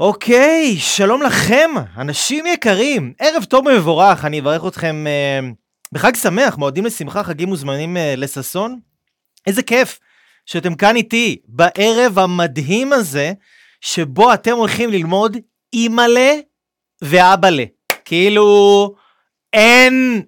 [0.00, 3.12] אוקיי, שלום לכם, אנשים יקרים.
[3.18, 5.40] ערב טוב ומבורך, אני אברך אתכם אה,
[5.92, 8.80] בחג שמח, מועדים לשמחה, חגים וזמנים אה, לששון.
[9.46, 9.98] איזה כיף
[10.46, 13.32] שאתם כאן איתי בערב המדהים הזה,
[13.80, 15.36] שבו אתם הולכים ללמוד
[15.72, 16.34] אימא'לה
[17.02, 17.64] ואבא'לה.
[18.04, 18.94] כאילו,
[19.52, 20.22] אין,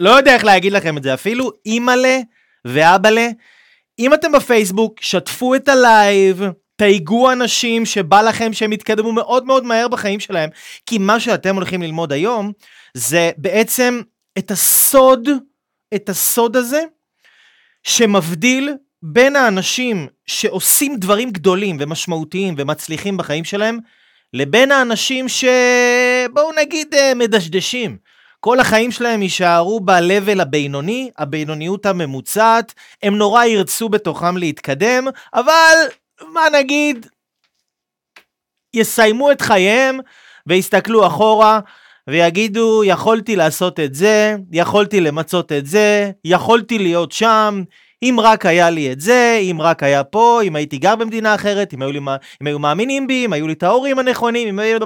[0.00, 2.18] לא יודע איך להגיד לכם את זה, אפילו אימא'לה
[2.64, 3.28] ואבא'לה.
[3.98, 6.42] אם אתם בפייסבוק, שתפו את הלייב,
[6.78, 10.50] תייגו אנשים שבא לכם שהם יתקדמו מאוד מאוד מהר בחיים שלהם,
[10.86, 12.52] כי מה שאתם הולכים ללמוד היום,
[12.94, 14.00] זה בעצם
[14.38, 15.28] את הסוד,
[15.94, 16.82] את הסוד הזה,
[17.82, 23.78] שמבדיל בין האנשים שעושים דברים גדולים ומשמעותיים ומצליחים בחיים שלהם,
[24.34, 27.96] לבין האנשים שבואו נגיד אה, מדשדשים.
[28.40, 35.76] כל החיים שלהם יישארו ב-level הבינוני, הבינוניות הממוצעת, הם נורא ירצו בתוכם להתקדם, אבל
[36.38, 37.06] מה נגיד,
[38.74, 39.98] יסיימו את חייהם
[40.46, 41.60] ויסתכלו אחורה
[42.08, 47.62] ויגידו, יכולתי לעשות את זה, יכולתי למצות את זה, יכולתי להיות שם,
[48.02, 51.74] אם רק היה לי את זה, אם רק היה פה, אם הייתי גר במדינה אחרת,
[51.74, 51.98] אם היו, לי,
[52.42, 54.78] אם היו מאמינים בי, אם היו לי את ההורים הנכונים, אם היו...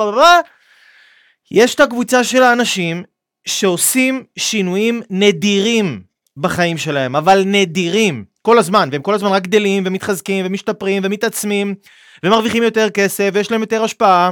[1.50, 3.02] יש את הקבוצה של האנשים
[3.46, 6.02] שעושים שינויים נדירים
[6.36, 11.74] בחיים שלהם, אבל נדירים, כל הזמן, והם כל הזמן רק גדלים ומתחזקים ומשתפרים ומתעצמים
[12.22, 14.30] ומרוויחים יותר כסף ויש להם יותר השפעה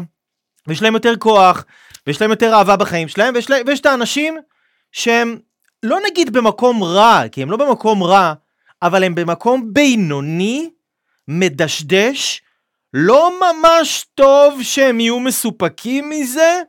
[0.67, 1.65] ויש להם יותר כוח
[2.07, 4.39] ויש להם יותר אהבה בחיים שלהם ויש, להם, ויש את האנשים
[4.93, 5.39] שהם
[5.83, 8.33] לא נגיד במקום רע, כי הם לא במקום רע,
[8.83, 10.71] אבל הם במקום בינוני,
[11.29, 12.43] מדשדש,
[12.95, 16.63] לא ממש טוב שהם יהיו מסופקים מזה,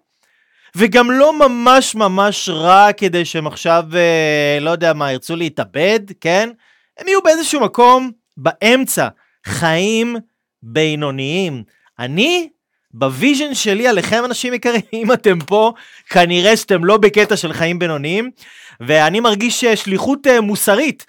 [0.75, 6.49] וגם לא ממש ממש רע כדי שהם עכשיו, אה, לא יודע מה, ירצו להתאבד, כן?
[6.97, 9.07] הם יהיו באיזשהו מקום באמצע,
[9.45, 10.15] חיים
[10.63, 11.63] בינוניים.
[11.99, 12.49] אני,
[12.93, 15.73] ב vision שלי עליכם אנשים יקרים, אם אתם פה,
[16.09, 18.31] כנראה שאתם לא בקטע של חיים בינוניים,
[18.79, 21.05] ואני מרגיש שליחות אה, מוסרית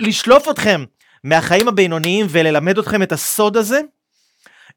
[0.00, 0.84] לשלוף אתכם
[1.24, 3.80] מהחיים הבינוניים וללמד אתכם את הסוד הזה,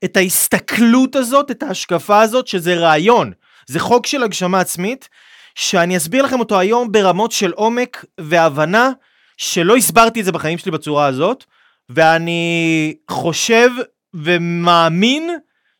[0.03, 3.31] את ההסתכלות הזאת, את ההשקפה הזאת, שזה רעיון,
[3.69, 5.09] זה חוק של הגשמה עצמית,
[5.55, 8.91] שאני אסביר לכם אותו היום ברמות של עומק והבנה,
[9.37, 11.45] שלא הסברתי את זה בחיים שלי בצורה הזאת,
[11.89, 13.69] ואני חושב
[14.13, 15.29] ומאמין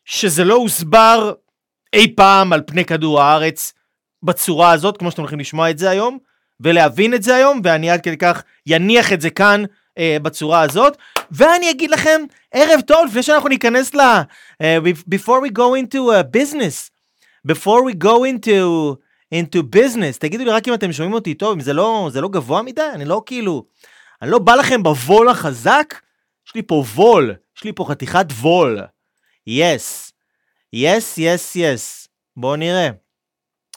[0.04, 1.32] שזה לא הוסבר
[1.92, 3.72] אי פעם על פני כדור הארץ
[4.22, 6.18] בצורה הזאת, כמו שאתם הולכים לשמוע את זה היום,
[6.60, 9.62] ולהבין את זה היום, ואני עד כדי כך יניח את זה כאן
[9.98, 10.96] אה, בצורה הזאת.
[11.30, 12.20] ואני אגיד לכם,
[12.52, 14.00] ערב טוב, לפני שאנחנו ניכנס ל...
[14.00, 16.90] Uh, before we go into a business,
[17.48, 18.96] before we go into,
[19.34, 22.28] into business, תגידו לי רק אם אתם שומעים אותי טוב, אם זה לא, זה לא
[22.28, 23.64] גבוה מדי, אני לא כאילו,
[24.22, 25.94] אני לא בא לכם בוול החזק,
[26.46, 28.80] יש לי פה וול, יש לי פה חתיכת וול.
[29.46, 30.12] Yes,
[30.72, 32.08] yes, yes, yes.
[32.36, 32.88] בואו נראה.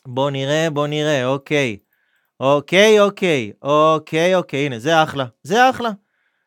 [0.08, 1.78] בואו נראה, בואו נראה, אוקיי.
[2.40, 5.90] אוקיי, אוקיי, אוקיי, אוקיי, הנה, זה אחלה, זה אחלה.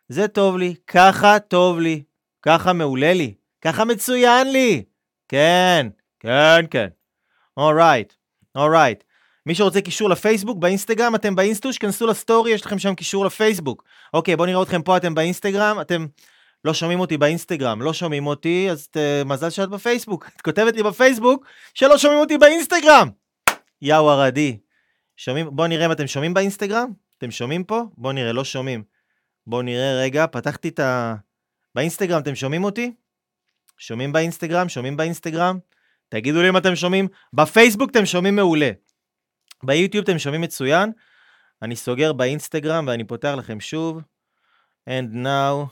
[0.08, 2.02] זה טוב לי, ככה טוב לי,
[2.42, 4.84] ככה מעולה לי, ככה מצוין לי.
[5.28, 5.88] כן,
[6.20, 6.88] כן, כן.
[7.56, 8.12] אורייט,
[8.54, 9.04] אורייט.
[9.46, 13.84] מי שרוצה קישור לפייסבוק, באינסטגרם, אתם באינסטוש, כנסו לסטורי, יש לכם שם קישור לפייסבוק.
[14.14, 16.06] אוקיי, בואו נראה אתכם פה, אתם באינסטגרם, אתם
[16.64, 20.30] לא שומעים אותי באינסטגרם, לא שומעים אותי, אז ת, מזל שאת בפייסבוק.
[20.36, 23.08] את כותבת לי בפייסבוק שלא שומעים אותי באינסטגרם.
[23.82, 24.58] יאו ערדי.
[25.16, 26.92] שומעים, בואו נראה אם אתם שומעים באינסטגרם.
[27.18, 27.82] אתם שומעים פה?
[27.96, 28.82] בואו נראה, לא שומעים.
[29.46, 31.14] בואו נראה רגע, פתחתי את ה...
[31.74, 32.92] באינסטגרם אתם שומעים אותי?
[33.78, 34.68] שומעים באינסטגרם?
[34.68, 35.58] שומעים באינסטגרם?
[36.08, 37.08] תגידו לי אם אתם שומעים.
[37.32, 38.70] בפייסבוק אתם שומעים מעולה.
[39.64, 40.92] ביוטיוב אתם שומעים מצוין.
[41.62, 44.00] אני סוגר באינסטגרם ואני פותח לכם שוב.
[44.90, 45.66] And now,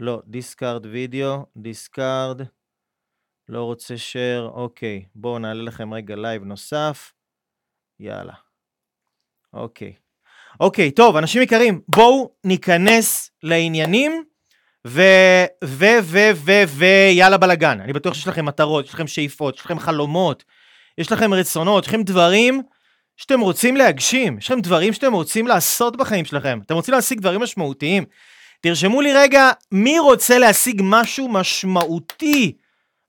[0.00, 2.42] לא, discard video, discard,
[3.48, 5.04] לא רוצה share, אוקיי.
[5.14, 7.12] בואו נעלה לכם רגע לייב נוסף.
[8.00, 8.34] יאללה.
[9.52, 9.94] אוקיי.
[10.60, 14.24] אוקיי, טוב, אנשים יקרים, בואו ניכנס לעניינים.
[14.88, 15.02] ו...
[15.64, 15.84] ו...
[16.02, 16.18] ו...
[16.34, 16.62] ו...
[16.66, 16.84] ו...
[17.10, 17.80] יאללה בלאגן.
[17.80, 20.44] אני בטוח שיש לכם מטרות, יש לכם שאיפות, יש לכם חלומות,
[20.98, 22.62] יש לכם רצונות, יש לכם דברים
[23.16, 26.60] שאתם רוצים להגשים, יש לכם דברים שאתם רוצים לעשות בחיים שלכם.
[26.66, 28.04] אתם רוצים להשיג דברים משמעותיים.
[28.60, 32.52] תרשמו לי רגע, מי רוצה להשיג משהו משמעותי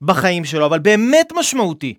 [0.02, 1.94] בחיים שלו, אבל באמת משמעותי.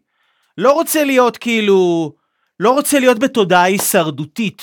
[0.58, 2.12] לא רוצה להיות כאילו...
[2.60, 4.62] לא רוצה להיות בתודעה הישרדותית,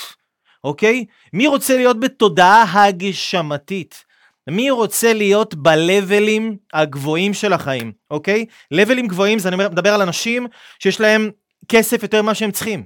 [0.64, 1.04] אוקיי?
[1.32, 4.04] מי רוצה להיות בתודעה הגשמתית?
[4.50, 8.46] מי רוצה להיות בלבלים הגבוהים של החיים, אוקיי?
[8.70, 10.46] לבלים גבוהים זה אני מדבר על אנשים
[10.78, 11.30] שיש להם
[11.68, 12.84] כסף יותר ממה שהם צריכים.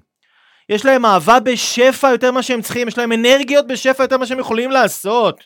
[0.68, 4.38] יש להם אהבה בשפע יותר ממה שהם צריכים, יש להם אנרגיות בשפע יותר ממה שהם
[4.38, 5.44] יכולים לעשות.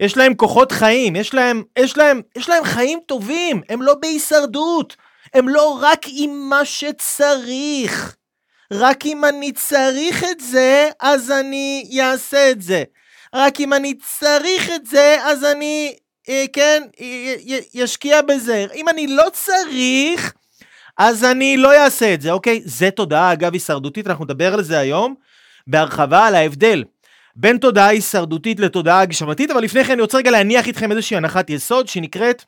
[0.00, 4.96] יש להם כוחות חיים, יש להם, יש להם, יש להם חיים טובים, הם לא בהישרדות,
[5.34, 8.16] הם לא רק עם מה שצריך.
[8.72, 12.84] רק אם אני צריך את זה, אז אני אעשה את זה.
[13.34, 15.96] רק אם אני צריך את זה, אז אני,
[16.28, 16.82] אה, כן,
[17.74, 18.66] ישקיע בזה.
[18.74, 20.32] אם אני לא צריך,
[20.98, 22.60] אז אני לא אעשה את זה, אוקיי?
[22.64, 25.14] זה תודעה, אגב, הישרדותית, אנחנו נדבר על זה היום
[25.66, 26.84] בהרחבה, על ההבדל
[27.36, 31.50] בין תודעה הישרדותית לתודעה הגשמתית, אבל לפני כן אני רוצה רגע להניח איתכם איזושהי הנחת
[31.50, 32.44] יסוד שנקראת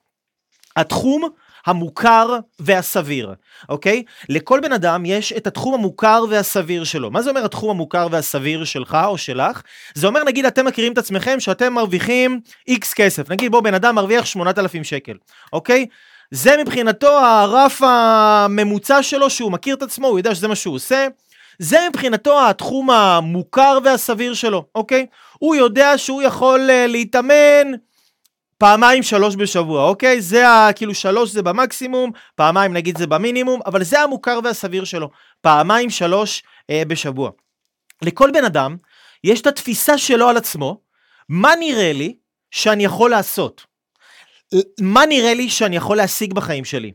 [0.76, 1.28] התחום
[1.66, 3.34] המוכר והסביר,
[3.68, 4.02] אוקיי?
[4.28, 7.10] לכל בן אדם יש את התחום המוכר והסביר שלו.
[7.10, 9.62] מה זה אומר התחום המוכר והסביר שלך או שלך?
[9.94, 13.30] זה אומר, נגיד, אתם מכירים את עצמכם שאתם מרוויחים איקס כסף.
[13.30, 15.14] נגיד, בוא, בן אדם מרוויח 8,000 שקל,
[15.52, 15.86] אוקיי?
[16.30, 21.06] זה מבחינתו הרף הממוצע שלו, שהוא מכיר את עצמו, הוא יודע שזה מה שהוא עושה.
[21.58, 25.06] זה מבחינתו התחום המוכר והסביר שלו, אוקיי?
[25.38, 27.72] הוא יודע שהוא יכול uh, להתאמן
[28.58, 30.20] פעמיים שלוש בשבוע, אוקיי?
[30.20, 30.72] זה ה...
[30.72, 35.10] כאילו שלוש זה במקסימום, פעמיים נגיד זה במינימום, אבל זה המוכר והסביר שלו.
[35.40, 37.30] פעמיים שלוש uh, בשבוע.
[38.02, 38.76] לכל בן אדם
[39.24, 40.80] יש את התפיסה שלו על עצמו,
[41.28, 42.16] מה נראה לי
[42.50, 43.64] שאני יכול לעשות?
[44.80, 46.92] מה נראה לי שאני יכול להשיג בחיים שלי?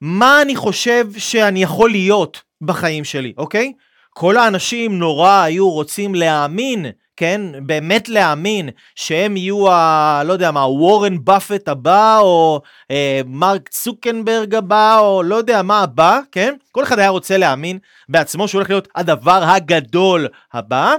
[0.00, 3.72] מה אני חושב שאני יכול להיות בחיים שלי, אוקיי?
[4.10, 6.86] כל האנשים נורא היו רוצים להאמין,
[7.16, 7.40] כן?
[7.66, 10.22] באמת להאמין שהם יהיו ה...
[10.24, 12.60] לא יודע מה, וורן באפט הבא, או
[12.90, 16.54] אה, מרק צוקנברג הבא, או לא יודע מה הבא, כן?
[16.72, 17.78] כל אחד היה רוצה להאמין
[18.08, 20.94] בעצמו שהוא הולך להיות הדבר הגדול הבא.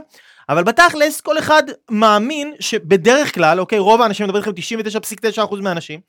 [0.50, 4.78] אבל בתכלס כל אחד מאמין שבדרך כלל, אוקיי, רוב האנשים, אני מדבר איתכם
[5.46, 6.00] 99.9% מהאנשים,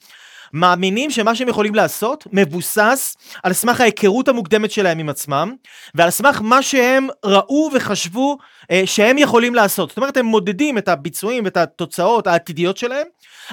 [0.53, 5.55] מאמינים שמה שהם יכולים לעשות מבוסס על סמך ההיכרות המוקדמת שלהם עם עצמם,
[5.95, 8.39] ועל סמך מה שהם ראו וחשבו
[8.71, 9.89] אה, שהם יכולים לעשות.
[9.89, 13.06] זאת אומרת, הם מודדים את הביצועים ואת התוצאות העתידיות שלהם,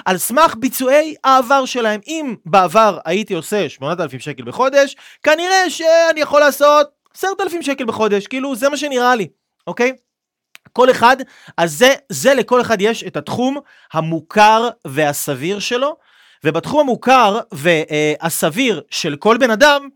[0.06, 2.00] על סמך ביצועי העבר שלהם.
[2.07, 6.88] אם בעבר הייתי עושה 8,000 שקל בחודש, כנראה שאני יכול לעשות
[7.18, 9.27] 10,000 שקל בחודש, כאילו זה מה שנראה לי,
[9.68, 9.94] אוקיי?
[10.74, 11.18] כל אחד,
[11.57, 13.57] אז זה, זה לכל אחד יש את התחום
[13.94, 15.95] המוכר והסביר שלו,
[16.45, 19.88] ובתחום המוכר והסביר של כל בן אדם,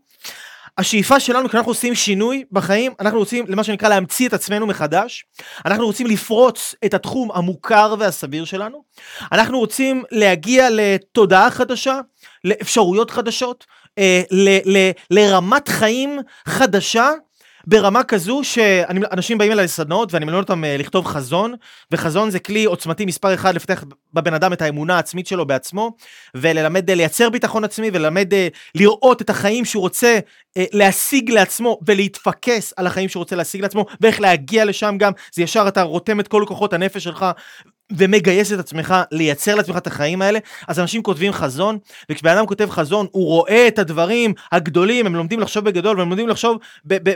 [0.78, 5.24] השאיפה שלנו כשאנחנו עושים שינוי בחיים, אנחנו רוצים למה שנקרא להמציא את עצמנו מחדש,
[5.66, 8.82] אנחנו רוצים לפרוץ את התחום המוכר והסביר שלנו,
[9.32, 12.00] אנחנו רוצים להגיע לתודעה חדשה,
[12.44, 13.66] לאפשרויות חדשות,
[13.98, 17.10] אה, ל, ל, לרמת חיים חדשה,
[17.66, 21.54] ברמה כזו שאנשים באים אליי לסדנאות ואני מלמד אותם אה, לכתוב חזון,
[21.92, 23.84] וחזון זה כלי עוצמתי מספר אחד לפתח
[24.14, 25.96] בבן אדם את האמונה העצמית שלו בעצמו,
[26.34, 30.18] וללמד אה, לייצר ביטחון עצמי, וללמד אה, לראות את החיים שהוא רוצה
[30.56, 35.68] להשיג לעצמו, ולהתפקס על החיים שהוא רוצה להשיג לעצמו, ואיך להגיע לשם גם, זה ישר
[35.68, 37.26] אתה רותם את כל כוחות הנפש שלך,
[37.96, 40.38] ומגייס את עצמך לייצר לעצמך את החיים האלה,
[40.68, 41.78] אז אנשים כותבים חזון,
[42.10, 46.28] וכשבן אדם כותב חזון, הוא רואה את הדברים הגדולים, הם לומדים לחשוב בגדול, והם לומדים
[46.28, 46.58] לחשוב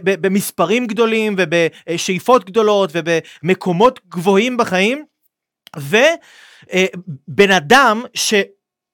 [0.05, 5.05] במספרים גדולים, ובשאיפות גדולות, ובמקומות גבוהים בחיים,
[5.77, 8.35] ובן אדם ש...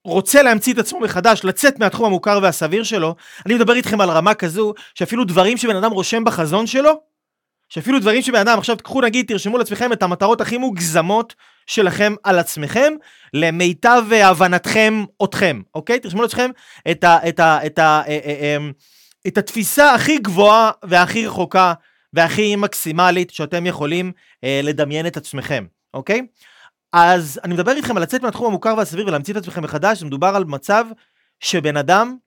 [0.05, 4.33] רוצה להמציא את עצמו מחדש, לצאת מהתחום המוכר והסביר שלו, אני מדבר איתכם על רמה
[4.33, 7.01] כזו, שאפילו דברים שבן אדם רושם בחזון שלו,
[7.69, 11.35] שאפילו דברים שבן אדם, עכשיו תקחו נגיד, תרשמו לעצמכם את המטרות הכי מוגזמות
[11.67, 12.93] שלכם על עצמכם,
[13.33, 15.99] למיטב הבנתכם אתכם, אוקיי?
[15.99, 16.49] תרשמו לעצמכם
[16.91, 18.57] את, ה, את, ה, את, ה, אה, אה, אה,
[19.27, 21.73] את התפיסה הכי גבוהה והכי רחוקה
[22.13, 24.11] והכי מקסימלית שאתם יכולים
[24.43, 26.21] לדמיין את עצמכם, אוקיי?
[26.93, 30.43] אז אני מדבר איתכם על לצאת מהתחום המוכר והסביר ולהמציא את עצמכם מחדש, מדובר על
[30.43, 30.85] מצב
[31.39, 32.17] שבן אדם,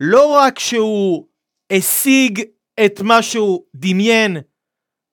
[0.00, 1.26] לא רק שהוא
[1.70, 2.42] השיג
[2.84, 4.36] את מה שהוא דמיין,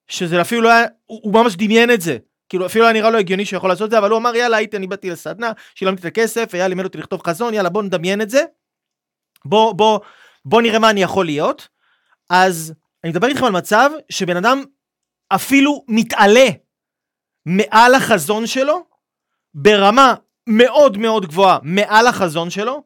[0.07, 2.17] שזה אפילו לא היה, הוא ממש דמיין את זה.
[2.53, 4.57] כאילו אפילו היה נראה לו הגיוני שהוא יכול לעשות את זה, אבל הוא אמר יאללה
[4.57, 8.21] הייתי, אני באתי לסדנה, שילמתי את הכסף, היה לימד אותי לכתוב חזון, יאללה בוא נדמיין
[8.21, 8.43] את זה.
[9.45, 9.99] בוא, בוא,
[10.45, 11.67] בוא נראה מה אני יכול להיות.
[12.29, 14.63] אז אני מדבר איתכם על מצב שבן אדם
[15.29, 16.45] אפילו מתעלה
[17.45, 18.85] מעל החזון שלו,
[19.53, 20.13] ברמה
[20.47, 22.83] מאוד מאוד גבוהה מעל החזון שלו,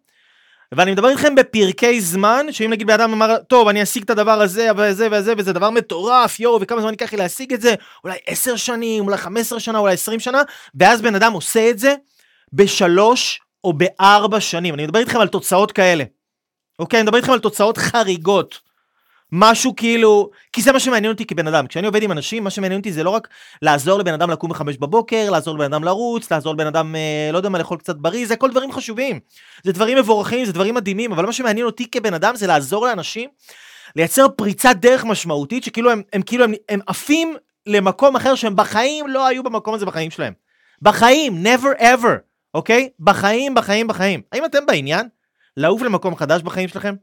[0.71, 4.41] ואני מדבר איתכם בפרקי זמן, שאם נגיד בן אדם אמר, טוב, אני אשיג את הדבר
[4.41, 8.17] הזה וזה וזה, וזה דבר מטורף, יואו, וכמה זמן ייקח לי להשיג את זה, אולי
[8.27, 10.41] עשר שנים, אולי חמש עשרה שנה, אולי עשרים שנה,
[10.75, 11.95] ואז בן אדם עושה את זה
[12.53, 14.73] בשלוש או בארבע שנים.
[14.73, 16.03] אני מדבר איתכם על תוצאות כאלה.
[16.79, 16.99] אוקיי?
[16.99, 18.66] אני מדבר איתכם על תוצאות חריגות.
[19.31, 21.67] משהו כאילו, כי זה מה שמעניין אותי כבן אדם.
[21.67, 23.27] כשאני עובד עם אנשים, מה שמעניין אותי זה לא רק
[23.61, 27.37] לעזור לבן אדם לקום בחמש בבוקר, לעזור לבן אדם לרוץ, לעזור לבן אדם, אה, לא
[27.37, 29.19] יודע מה, לאכול קצת בריא, זה הכל דברים חשובים.
[29.63, 33.29] זה דברים מבורכים, זה דברים מדהימים, אבל מה שמעניין אותי כבן אדם זה לעזור לאנשים
[33.95, 39.07] לייצר פריצת דרך משמעותית, שכאילו הם, הם כאילו, הם, הם עפים למקום אחר שהם בחיים
[39.07, 40.33] לא היו במקום הזה בחיים שלהם.
[40.81, 42.17] בחיים, never ever,
[42.53, 42.89] אוקיי?
[42.99, 44.21] בחיים, בחיים, בחיים.
[44.31, 45.07] האם אתם בעניין?
[45.57, 46.95] לעוף למקום חדש בחיים שלכם?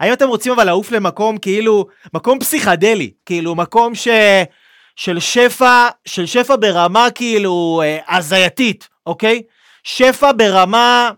[0.00, 4.08] האם אתם רוצים אבל לעוף למקום כאילו, מקום פסיכדלי, כאילו מקום ש...
[4.96, 9.42] של שפע, של שפע ברמה כאילו אה, הזייתית, אוקיי?
[9.84, 11.10] שפע ברמה,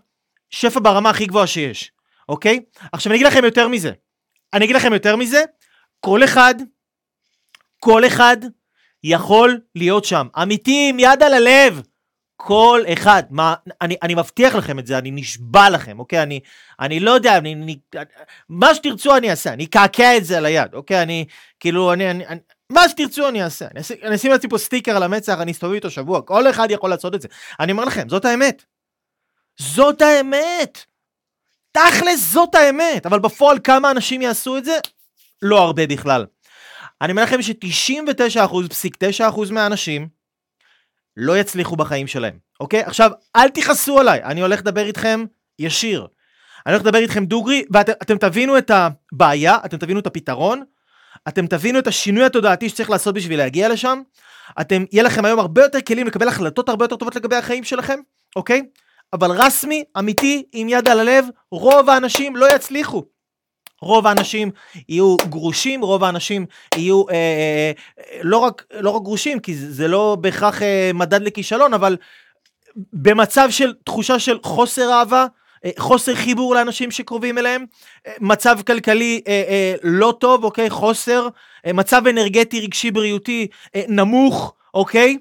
[0.49, 1.91] שפע ברמה הכי גבוהה שיש,
[2.29, 2.59] אוקיי?
[2.91, 3.91] עכשיו אני אגיד לכם יותר מזה.
[4.53, 5.43] אני אגיד לכם יותר מזה,
[5.99, 6.55] כל אחד,
[7.79, 8.37] כל אחד
[9.03, 10.27] יכול להיות שם.
[10.41, 11.81] אמיתי, עם יד על הלב.
[12.35, 16.23] כל אחד, מה, אני, אני מבטיח לכם את זה, אני נשבע לכם, אוקיי?
[16.23, 16.39] אני,
[16.79, 17.79] אני לא יודע, אני, אני,
[18.49, 21.01] מה שתרצו אני אעשה, אני אקעקע את זה על היד, אוקיי?
[21.01, 21.25] אני,
[21.59, 22.39] כאילו, אני, אני, אני
[22.69, 25.89] מה שתרצו אני אעשה, אני, אני אשים לעצמי פה סטיקר על המצח, אני אסתובב איתו
[25.89, 27.27] שבוע, כל אחד יכול לעשות את זה.
[27.59, 28.63] אני אומר לכם, זאת האמת.
[29.59, 30.85] זאת האמת.
[31.71, 34.77] תכלס זאת האמת, אבל בפועל כמה אנשים יעשו את זה?
[35.41, 36.25] לא הרבה בכלל.
[37.01, 40.14] אני אומר לכם ש-99% פסיק 9% מהאנשים
[41.17, 42.81] לא יצליחו בחיים שלהם, אוקיי?
[42.81, 45.25] עכשיו, אל תכעסו עליי, אני הולך לדבר איתכם
[45.59, 46.07] ישיר.
[46.65, 50.63] אני הולך לדבר איתכם דוגרי, ואתם תבינו את הבעיה, אתם תבינו את הפתרון,
[51.27, 54.01] אתם תבינו את השינוי התודעתי שצריך לעשות בשביל להגיע לשם.
[54.61, 57.99] אתם, יהיה לכם היום הרבה יותר כלים לקבל החלטות הרבה יותר טובות לגבי החיים שלכם,
[58.35, 58.61] אוקיי?
[59.13, 63.03] אבל רסמי, אמיתי, עם יד על הלב, רוב האנשים לא יצליחו.
[63.85, 64.51] רוב האנשים
[64.89, 69.73] יהיו גרושים, רוב האנשים יהיו אה, אה, אה, לא, רק, לא רק גרושים, כי זה,
[69.73, 71.97] זה לא בהכרח אה, מדד לכישלון, אבל
[72.93, 75.25] במצב של תחושה של חוסר אהבה,
[75.65, 77.65] אה, חוסר חיבור לאנשים שקרובים אליהם,
[78.07, 80.69] אה, מצב כלכלי אה, אה, לא טוב, אוקיי?
[80.69, 81.27] חוסר,
[81.65, 85.17] אה, מצב אנרגטי, רגשי, בריאותי אה, נמוך, אוקיי?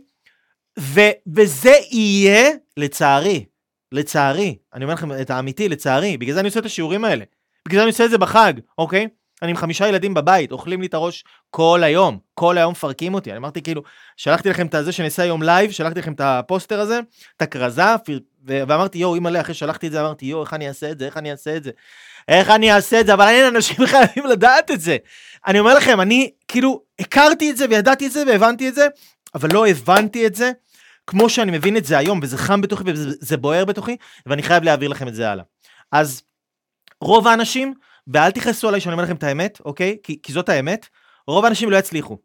[0.78, 1.00] ו,
[1.36, 3.44] וזה יהיה, לצערי,
[3.92, 7.24] לצערי, אני אומר לכם את האמיתי, לצערי, בגלל זה אני עושה את השיעורים האלה.
[7.68, 9.08] בגלל זה אני עושה את זה בחג, אוקיי?
[9.42, 13.30] אני עם חמישה ילדים בבית, אוכלים לי את הראש כל היום, כל היום מפרקים אותי.
[13.30, 13.82] אני אמרתי כאילו,
[14.16, 17.00] שלחתי לכם את זה שנעשה היום לייב, שלחתי לכם את הפוסטר הזה,
[17.36, 17.82] את הכרזה,
[18.46, 21.16] ואמרתי יואו, אימא'לה, אחרי שלחתי את זה, אמרתי יואו, איך אני אעשה את זה, איך
[21.16, 21.70] אני אעשה את זה,
[22.28, 24.96] איך אני אעשה את זה, אבל אין אנשים חייבים לדעת את זה.
[25.46, 28.88] אני אומר לכם, אני כאילו הכרתי את זה וידעתי את זה והבנתי את זה,
[29.34, 30.52] אבל לא הבנתי את זה
[31.06, 34.88] כמו שאני מבין את זה היום, וזה חם בתוכי וזה בוער בתוכי, ואני חייב להעביר
[34.88, 35.44] לכם את זה הלאה.
[35.92, 36.22] אז
[37.04, 37.74] רוב האנשים,
[38.06, 39.96] ואל תכעסו עליי שאני אומר לכם את האמת, אוקיי?
[40.02, 40.86] כי, כי זאת האמת,
[41.26, 42.18] רוב האנשים לא יצליחו.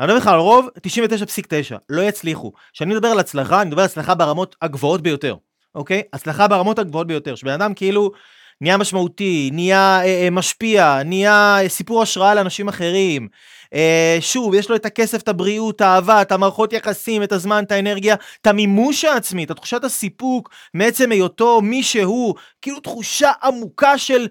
[0.00, 2.52] אני אומר לך על רוב 99.9 לא יצליחו.
[2.72, 5.36] כשאני מדבר על הצלחה, אני מדבר על הצלחה ברמות הגבוהות ביותר,
[5.74, 6.02] אוקיי?
[6.12, 8.12] הצלחה ברמות הגבוהות ביותר, שבן אדם כאילו
[8.60, 13.28] נהיה משמעותי, נהיה אה, אה, משפיע, נהיה אה, סיפור השראה לאנשים אחרים.
[13.74, 17.72] אה, שוב, יש לו את הכסף, את הבריאות, האהבה, את המערכות יחסים, את הזמן, את
[17.72, 24.28] האנרגיה, את המימוש העצמי, את תחושת הסיפוק מעצם היותו מי שהוא, כאילו תחושה עמוקה של...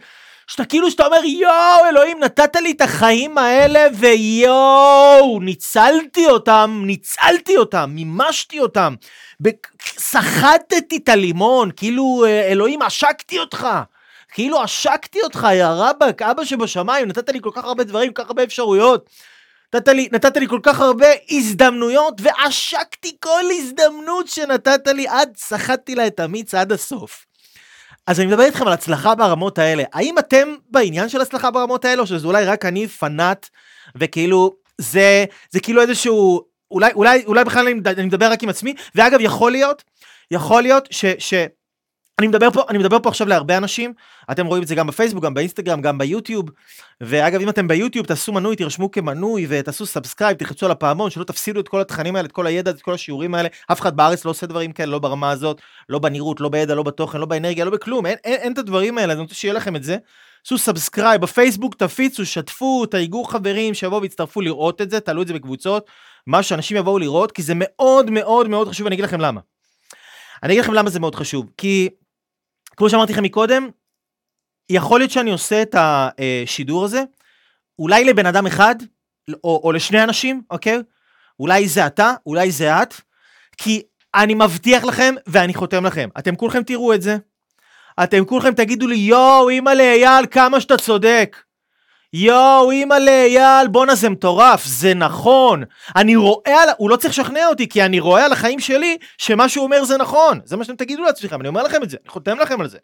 [0.47, 7.57] שאתה כאילו שאתה אומר יואו אלוהים נתת לי את החיים האלה ויואו ניצלתי אותם ניצלתי
[7.57, 8.95] אותם מימשתי אותם.
[9.97, 13.67] סחטתי את הלימון כאילו אה, אלוהים עשקתי אותך
[14.31, 18.29] כאילו עשקתי אותך יא רבאק אבא שבשמיים נתת לי כל כך הרבה דברים כל כך
[18.29, 19.09] הרבה אפשרויות
[19.75, 25.95] נתת לי, נתת לי כל כך הרבה הזדמנויות ועשקתי כל הזדמנות שנתת לי עד סחטתי
[25.95, 27.25] לה את המיץ עד הסוף.
[28.07, 29.83] אז אני מדבר איתכם על הצלחה ברמות האלה.
[29.93, 33.49] האם אתם בעניין של הצלחה ברמות האלה, או שזה אולי רק אני פנאט,
[33.95, 39.19] וכאילו, זה, זה כאילו איזשהו, אולי, אולי, אולי בכלל אני, מדבר רק עם עצמי, ואגב,
[39.21, 39.83] יכול להיות,
[40.31, 41.05] יכול להיות ש...
[41.19, 41.33] ש
[42.19, 43.93] אני מדבר פה, אני מדבר פה עכשיו להרבה אנשים,
[44.31, 46.49] אתם רואים את זה גם בפייסבוק, גם באינסטגרם, גם ביוטיוב,
[47.01, 51.59] ואגב אם אתם ביוטיוב תעשו מנוי, תירשמו כמנוי ותעשו subscribe, תחצו על הפעמון, שלא תפסידו
[51.59, 54.31] את כל התכנים האלה, את כל הידע, את כל השיעורים האלה, אף אחד בארץ לא
[54.31, 57.71] עושה דברים כאלה, לא ברמה הזאת, לא בנראות, לא בידע, לא בתוכן, לא באנרגיה, לא
[57.71, 59.97] בכלום, אין, אין, אין את הדברים האלה, אני רוצה שיהיה לכם את זה.
[60.45, 65.33] עשו subscribe בפייסבוק, תפיצו, שתפו, תייגו חברים שיבואו ויצטרפו לראות את זה, תעלו את זה
[65.33, 65.85] בקבוצות,
[66.27, 69.41] מה שאנשים יבואו לראות, כי זה מאוד מאוד מאוד חשוב, אני אגיד לכם למה.
[70.43, 71.89] אני אגיד לכם למה זה מאוד חשוב, כי
[72.77, 73.69] כמו שאמרתי לכם מקודם,
[74.69, 77.03] יכול להיות שאני עושה את השידור הזה,
[77.79, 78.75] אולי לבן אדם אחד,
[79.43, 80.79] או, או לשני אנשים, אוקיי?
[81.39, 82.93] אולי זה אתה, אולי זה את,
[83.57, 83.81] כי
[84.15, 87.17] אני מבטיח לכם ואני חותם לכם, אתם כולכם תראו את זה,
[88.03, 91.37] אתם כולכם תגידו לי, יואו, אימא'לה אייל, כמה שאתה צודק.
[92.13, 95.63] יואו, אימא'לה אייל, בואנה זה מטורף, זה נכון.
[95.95, 96.69] אני רואה, על...
[96.77, 99.97] הוא לא צריך לשכנע אותי, כי אני רואה על החיים שלי שמה שהוא אומר זה
[99.97, 100.39] נכון.
[100.43, 102.77] זה מה שאתם תגידו לעצמכם, אני אומר לכם את זה, אני חותם לכם על זה,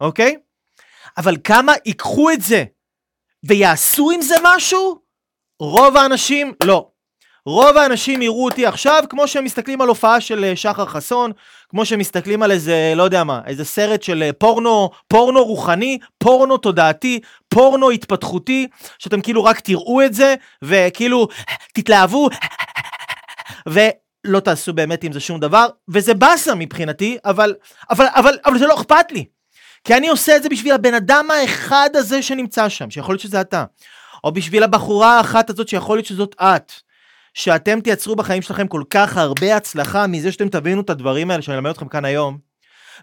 [0.00, 0.36] אוקיי?
[1.16, 2.64] אבל כמה ייקחו את זה
[3.44, 5.00] ויעשו עם זה משהו?
[5.60, 6.93] רוב האנשים לא.
[7.46, 11.32] רוב האנשים יראו אותי עכשיו כמו שהם מסתכלים על הופעה של אה, שחר חסון,
[11.68, 15.98] כמו שהם מסתכלים על איזה, לא יודע מה, איזה סרט של אה, פורנו, פורנו רוחני,
[16.18, 18.66] פורנו תודעתי, פורנו התפתחותי,
[18.98, 21.28] שאתם כאילו רק תראו את זה, וכאילו
[21.74, 22.28] תתלהבו,
[23.68, 23.80] ו...
[24.24, 27.54] לא תעשו באמת עם זה שום דבר, וזה באסה מבחינתי, אבל,
[27.90, 29.24] אבל, אבל, אבל זה לא אכפת לי.
[29.84, 33.40] כי אני עושה את זה בשביל הבן אדם האחד הזה שנמצא שם, שיכול להיות שזה
[33.40, 33.64] אתה.
[34.24, 36.72] או בשביל הבחורה האחת הזאת שיכול להיות שזאת את.
[37.34, 41.56] שאתם תייצרו בחיים שלכם כל כך הרבה הצלחה מזה שאתם תבינו את הדברים האלה שאני
[41.56, 42.38] אלמד אתכם כאן היום,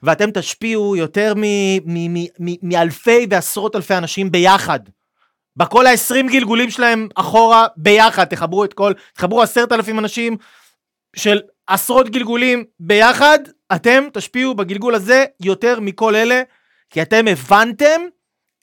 [0.03, 1.33] ואתם תשפיעו יותר
[2.61, 4.79] מאלפי ועשרות אלפי אנשים ביחד.
[5.57, 10.37] בכל ה-20 גלגולים שלהם אחורה ביחד, תחברו את כל, תחברו עשרת אלפים אנשים
[11.15, 13.39] של עשרות גלגולים ביחד,
[13.75, 16.41] אתם תשפיעו בגלגול הזה יותר מכל אלה,
[16.89, 18.01] כי אתם הבנתם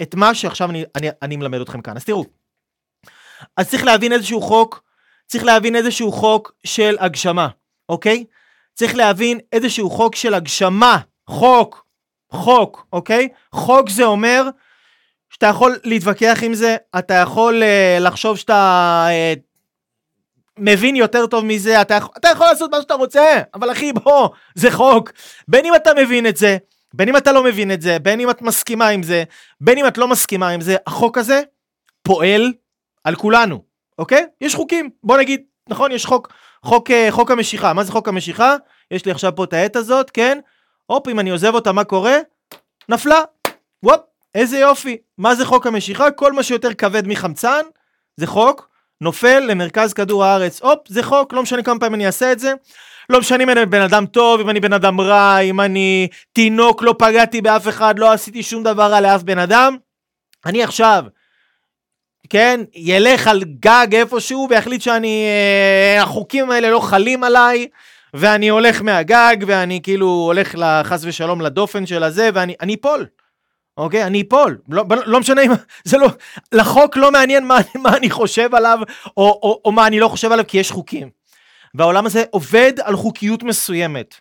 [0.02, 1.96] את מה שעכשיו אני, אני, אני מלמד אתכם כאן.
[1.96, 2.24] אז תראו,
[3.56, 4.87] אז צריך להבין איזשהו חוק,
[5.28, 7.48] צריך להבין איזשהו חוק של הגשמה,
[7.88, 8.24] אוקיי?
[8.74, 10.98] צריך להבין איזשהו חוק של הגשמה,
[11.30, 11.84] חוק,
[12.32, 13.28] חוק, אוקיי?
[13.52, 14.42] חוק זה אומר
[15.30, 19.40] שאתה יכול להתווכח עם זה, אתה יכול uh, לחשוב שאתה uh,
[20.58, 24.70] מבין יותר טוב מזה, אתה, אתה יכול לעשות מה שאתה רוצה, אבל אחי בוא, זה
[24.70, 25.12] חוק.
[25.48, 26.56] בין אם אתה מבין את זה,
[26.94, 29.24] בין אם אתה לא מבין את זה, בין אם את מסכימה עם זה,
[29.60, 31.42] בין אם את לא מסכימה עם זה, החוק הזה
[32.02, 32.52] פועל
[33.04, 33.67] על כולנו,
[33.98, 34.26] אוקיי?
[34.40, 38.56] יש חוקים, בוא נגיד, נכון, יש חוק, חוק, אה, חוק המשיכה, מה זה חוק המשיכה?
[38.90, 40.38] יש לי עכשיו פה את העט הזאת, כן?
[40.86, 42.16] הופ, אם אני עוזב אותה, מה קורה?
[42.88, 43.22] נפלה.
[43.82, 44.00] וופ,
[44.34, 44.96] איזה יופי.
[45.18, 46.10] מה זה חוק המשיכה?
[46.10, 47.62] כל מה שיותר כבד מחמצן,
[48.16, 48.68] זה חוק,
[49.00, 50.62] נופל למרכז כדור הארץ.
[50.62, 52.52] הופ, זה חוק, לא משנה כמה פעמים אני אעשה את זה.
[53.10, 56.82] לא משנה אם אני בן אדם טוב, אם אני בן אדם רע, אם אני תינוק,
[56.82, 59.76] לא פגעתי באף אחד, לא עשיתי שום דבר רע לאף בן אדם.
[60.46, 61.04] אני עכשיו,
[62.30, 67.66] כן, ילך על גג איפשהו ויחליט שאני, אה, החוקים האלה לא חלים עליי,
[68.14, 73.06] ואני הולך מהגג, ואני כאילו הולך חס ושלום לדופן של הזה, ואני אפול.
[73.76, 74.04] אוקיי?
[74.04, 74.58] אני אפול.
[74.68, 75.50] לא, לא משנה אם...
[75.84, 76.08] זה לא...
[76.52, 78.78] לחוק לא מעניין מה, מה אני חושב עליו,
[79.16, 81.10] או, או, או מה אני לא חושב עליו, כי יש חוקים.
[81.74, 84.14] והעולם הזה עובד על חוקיות מסוימת.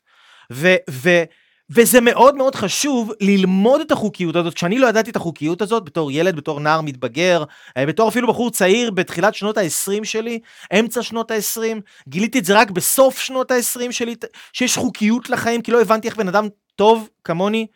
[0.52, 0.76] ו...
[0.90, 1.24] ו
[1.70, 4.54] וזה מאוד מאוד חשוב ללמוד את החוקיות הזאת.
[4.54, 7.44] כשאני לא ידעתי את החוקיות הזאת, בתור ילד, בתור נער מתבגר,
[7.78, 10.40] אה, בתור אפילו בחור צעיר בתחילת שנות ה-20 שלי,
[10.80, 14.16] אמצע שנות ה-20, גיליתי את זה רק בסוף שנות ה-20 שלי,
[14.53, 17.68] שיש חוקיות לחיים, כי לא הבנתי איך בן אדם טוב כמוני,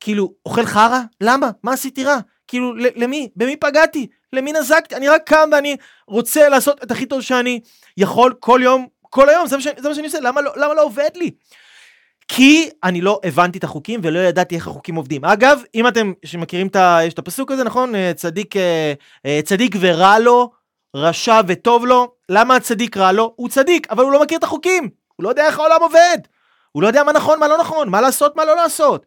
[0.00, 1.00] כאילו, אוכל חרא?
[1.20, 1.50] למה?
[1.62, 2.18] מה עשיתי רע?
[2.48, 3.28] כאילו, למי?
[3.36, 4.06] במי פגעתי?
[4.32, 4.96] למי נזקתי?
[4.96, 7.60] אני רק קם ואני רוצה לעשות את הכי טוב שאני
[7.96, 10.74] יכול כל יום, כל היום, זה מה שאני, זה מה שאני עושה, למה לא, למה
[10.74, 11.30] לא עובד לי?
[12.28, 15.24] כי אני לא הבנתי את החוקים ולא ידעתי איך החוקים עובדים.
[15.24, 17.06] אגב, אם אתם שמכירים את ה...
[17.06, 17.94] את הפסוק הזה, נכון?
[17.94, 18.92] אה, צדיק, אה,
[19.26, 20.50] אה, צדיק ורע לו,
[20.96, 22.12] רשע וטוב לו.
[22.28, 23.32] למה הצדיק רע לו?
[23.36, 24.88] הוא צדיק, אבל הוא לא מכיר את החוקים.
[25.16, 26.18] הוא לא יודע איך העולם עובד.
[26.72, 29.06] הוא לא יודע מה נכון, מה לא נכון, מה לעשות, מה לא לעשות.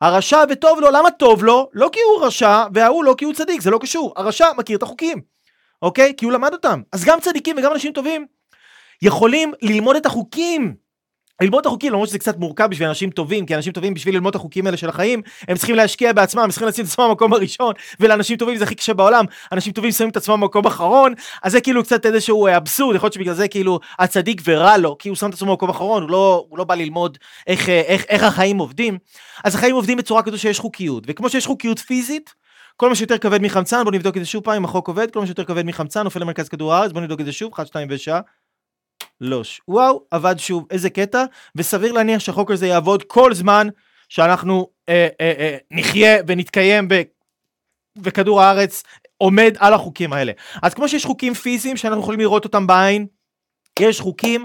[0.00, 1.68] הרשע וטוב לו, למה טוב לו?
[1.72, 4.12] לא כי הוא רשע, וההוא לא כי הוא צדיק, זה לא קשור.
[4.16, 5.20] הרשע מכיר את החוקים,
[5.82, 6.12] אוקיי?
[6.16, 6.82] כי הוא למד אותם.
[6.92, 8.26] אז גם צדיקים וגם אנשים טובים
[9.02, 10.74] יכולים ללמוד את החוקים
[11.42, 14.30] ללמוד את החוקים למרות שזה קצת מורכב בשביל אנשים טובים כי אנשים טובים בשביל ללמוד
[14.30, 17.32] את החוקים האלה של החיים הם צריכים להשקיע בעצמם הם צריכים לשים את עצמם במקום
[17.32, 19.24] הראשון ולאנשים טובים זה הכי קשה בעולם.
[19.52, 23.06] אנשים טובים שמים את עצמם במקום אחרון אז זה כאילו קצת איזשהו אה, אבסורד יכול
[23.06, 26.10] להיות שבגלל זה כאילו הצדיק ורע לו כי הוא שם את עצמו במקום אחרון הוא
[26.10, 28.98] לא, הוא לא בא ללמוד איך, אה, איך, איך החיים עובדים.
[29.44, 32.34] אז החיים עובדים בצורה כזו שיש חוקיות וכמו שיש חוקיות פיזית
[32.76, 35.20] כל מה שיותר כבד מחמצן בוא נבדוק את זה שוב פעם אם החוק עובד כל
[35.20, 37.88] מה שיותר כבד מחמצן נופל למרכז כדור הארץ בוא נבדוק את זה שוב 1 2
[37.90, 38.20] ושעה
[39.20, 39.60] לוש.
[39.68, 41.24] וואו, עבד שוב, איזה קטע,
[41.56, 43.68] וסביר להניח שהחוק הזה יעבוד כל זמן
[44.08, 47.02] שאנחנו אה, אה, אה, נחיה ונתקיים ב...
[48.02, 48.82] וכדור הארץ
[49.18, 50.32] עומד על החוקים האלה.
[50.62, 53.06] אז כמו שיש חוקים פיזיים שאנחנו יכולים לראות אותם בעין,
[53.80, 54.44] יש חוקים,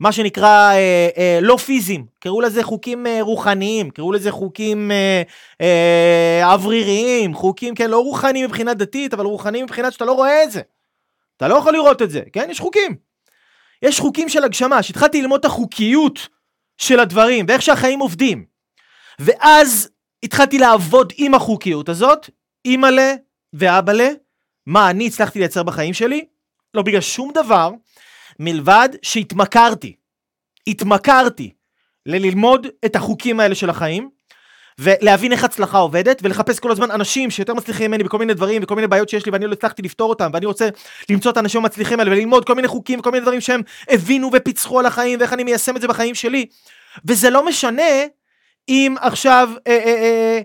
[0.00, 5.22] מה שנקרא אה, אה, לא פיזיים, קראו לזה חוקים אה, רוחניים, קראו לזה חוקים אה,
[5.60, 10.50] אה, אווריריים, חוקים, כן, לא רוחניים מבחינה דתית, אבל רוחניים מבחינת שאתה לא רואה את
[10.50, 10.60] זה.
[11.36, 12.48] אתה לא יכול לראות את זה, כן?
[12.50, 13.09] יש חוקים.
[13.82, 16.28] יש חוקים של הגשמה, שהתחלתי ללמוד את החוקיות
[16.78, 18.44] של הדברים ואיך שהחיים עובדים.
[19.18, 19.90] ואז
[20.22, 22.30] התחלתי לעבוד עם החוקיות הזאת,
[22.64, 23.14] אימא'לה
[23.52, 24.08] ואבא'לה,
[24.66, 26.24] מה אני הצלחתי לייצר בחיים שלי?
[26.74, 27.70] לא בגלל שום דבר,
[28.38, 29.96] מלבד שהתמכרתי.
[30.66, 31.52] התמכרתי
[32.06, 34.10] לללמוד את החוקים האלה של החיים,
[34.78, 38.74] ולהבין איך הצלחה עובדת, ולחפש כל הזמן אנשים שיותר מצליחים ממני בכל מיני דברים וכל
[38.74, 40.68] מיני בעיות שיש לי ואני לא הצלחתי לפתור אותם, ואני רוצה
[41.10, 44.78] למצוא את האנשים המצליחים האלה וללמוד כל מיני חוקים וכל מיני דברים שהם הבינו ופיצחו
[44.78, 46.46] על החיים ואיך אני מיישם את זה בחיים שלי.
[47.04, 47.82] וזה לא משנה
[48.68, 50.40] אם עכשיו, אה, אה, אה,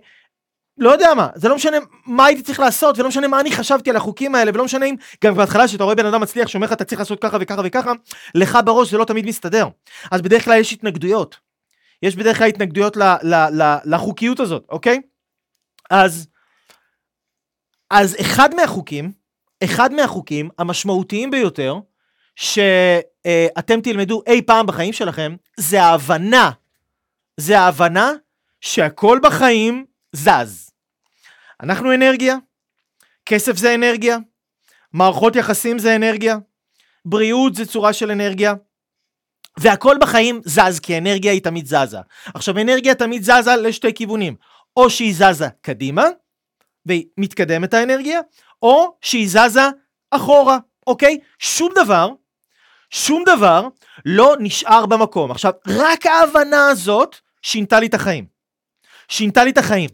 [0.77, 3.89] לא יודע מה, זה לא משנה מה הייתי צריך לעשות, ולא משנה מה אני חשבתי
[3.89, 6.73] על החוקים האלה, ולא משנה אם גם בהתחלה שאתה רואה בן אדם מצליח שאומר לך
[6.73, 7.91] אתה צריך לעשות ככה וככה וככה,
[8.35, 9.67] לך בראש זה לא תמיד מסתדר.
[10.11, 11.44] אז בדרך כלל יש התנגדויות.
[12.05, 15.01] יש בדרך כלל התנגדויות ל, ל, ל, לחוקיות הזאת, אוקיי?
[15.89, 16.27] אז,
[17.91, 19.11] אז אחד מהחוקים,
[19.63, 21.75] אחד מהחוקים המשמעותיים ביותר,
[22.35, 22.59] ש,
[23.25, 26.51] אה, אתם תלמדו אי פעם בחיים שלכם, זה ההבנה,
[27.37, 28.11] זה ההבנה
[28.61, 30.71] שהכל בחיים זז.
[31.63, 32.35] אנחנו אנרגיה,
[33.25, 34.17] כסף זה אנרגיה,
[34.93, 36.37] מערכות יחסים זה אנרגיה,
[37.05, 38.53] בריאות זה צורה של אנרגיה,
[39.59, 41.97] והכל בחיים זז, כי אנרגיה היא תמיד זזה.
[42.33, 44.35] עכשיו, אנרגיה תמיד זזה לשתי כיוונים.
[44.77, 46.05] או שהיא זזה קדימה,
[46.85, 48.19] והיא מתקדמת האנרגיה,
[48.61, 49.69] או שהיא זזה
[50.11, 51.19] אחורה, אוקיי?
[51.39, 52.09] שום דבר,
[52.89, 53.67] שום דבר
[54.05, 55.31] לא נשאר במקום.
[55.31, 58.25] עכשיו, רק ההבנה הזאת שינתה לי את החיים.
[59.07, 59.89] שינתה לי את החיים.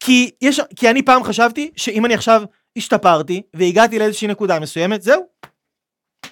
[0.00, 2.42] כי, יש, כי אני פעם חשבתי שאם אני עכשיו
[2.76, 5.26] השתפרתי והגעתי לאיזושהי נקודה מסוימת, זהו.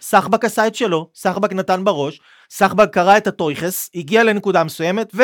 [0.00, 5.14] סחבק עשה את שלו, סחבק נתן בראש, סחבק קרא את הטויכס, הגיע לנקודה מסוימת,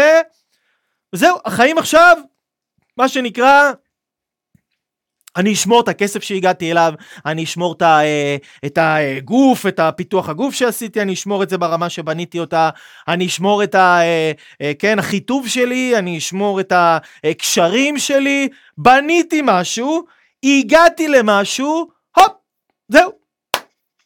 [1.15, 2.17] וזהו, החיים עכשיו,
[2.97, 3.73] מה שנקרא,
[5.37, 6.93] אני אשמור את הכסף שהגעתי אליו,
[7.27, 8.37] אני אשמור את, ה, אה,
[8.67, 12.71] את הגוף, את הפיתוח הגוף שעשיתי, אני אשמור את זה ברמה שבניתי אותה,
[13.09, 19.41] אני אשמור את ה, אה, אה, כן, החיטוב שלי, אני אשמור את הקשרים שלי, בניתי
[19.45, 20.05] משהו,
[20.45, 22.33] הגעתי למשהו, הופ,
[22.89, 23.11] זהו,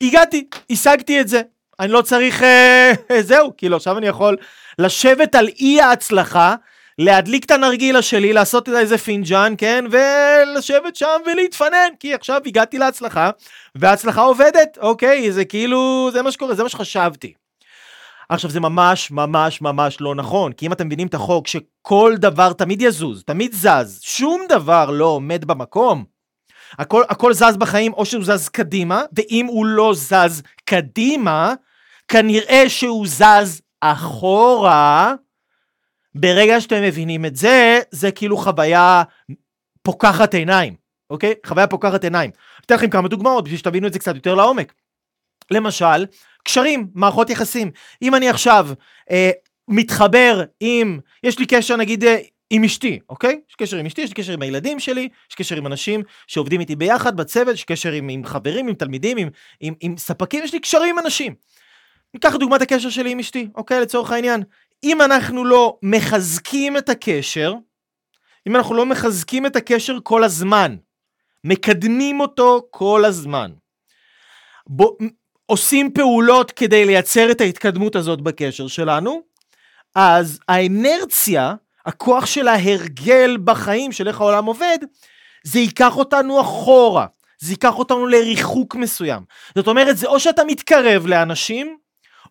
[0.02, 1.42] הגעתי, השגתי את זה.
[1.80, 4.36] אני לא צריך, אה, זהו, כאילו עכשיו אני יכול
[4.78, 6.54] לשבת על אי ההצלחה,
[6.98, 13.30] להדליק את הנרגילה שלי, לעשות איזה פינג'אן, כן, ולשבת שם ולהתפנן, כי עכשיו הגעתי להצלחה,
[13.74, 17.32] וההצלחה עובדת, אוקיי, זה כאילו, זה מה שקורה, זה מה שחשבתי.
[18.28, 22.52] עכשיו זה ממש ממש ממש לא נכון, כי אם אתם מבינים את החוק שכל דבר
[22.52, 26.04] תמיד יזוז, תמיד זז, שום דבר לא עומד במקום,
[26.78, 31.54] הכל, הכל זז בחיים או שהוא זז קדימה, ואם הוא לא זז קדימה,
[32.10, 35.14] כנראה שהוא זז אחורה.
[36.14, 39.02] ברגע שאתם מבינים את זה, זה כאילו חוויה
[39.82, 40.74] פוקחת עיניים,
[41.10, 41.34] אוקיי?
[41.46, 42.30] חוויה פוקחת עיניים.
[42.66, 44.72] אתן לכם כמה דוגמאות בשביל שתבינו את זה קצת יותר לעומק.
[45.50, 46.06] למשל,
[46.42, 47.70] קשרים, מערכות יחסים.
[48.02, 48.68] אם אני עכשיו
[49.10, 49.30] אה,
[49.68, 52.16] מתחבר עם, יש לי קשר נגיד אה,
[52.50, 53.40] עם אשתי, אוקיי?
[53.48, 56.76] יש קשר עם אשתי, יש קשר עם הילדים שלי, יש קשר עם אנשים שעובדים איתי
[56.76, 59.28] ביחד בצוות, יש קשר עם, עם חברים, עם תלמידים, עם,
[59.60, 61.34] עם, עם ספקים, יש לי קשרים עם אנשים.
[62.14, 63.80] ניקח דוגמת הקשר שלי עם אשתי, אוקיי?
[63.80, 64.42] לצורך העניין.
[64.84, 67.54] אם אנחנו לא מחזקים את הקשר,
[68.48, 70.76] אם אנחנו לא מחזקים את הקשר כל הזמן,
[71.44, 73.50] מקדמים אותו כל הזמן,
[74.66, 74.96] בו,
[75.46, 79.22] עושים פעולות כדי לייצר את ההתקדמות הזאת בקשר שלנו,
[79.94, 81.54] אז האנרציה
[81.86, 84.78] הכוח של ההרגל בחיים, של איך העולם עובד,
[85.44, 87.06] זה ייקח אותנו אחורה,
[87.38, 89.22] זה ייקח אותנו לריחוק מסוים.
[89.54, 91.76] זאת אומרת, זה או שאתה מתקרב לאנשים,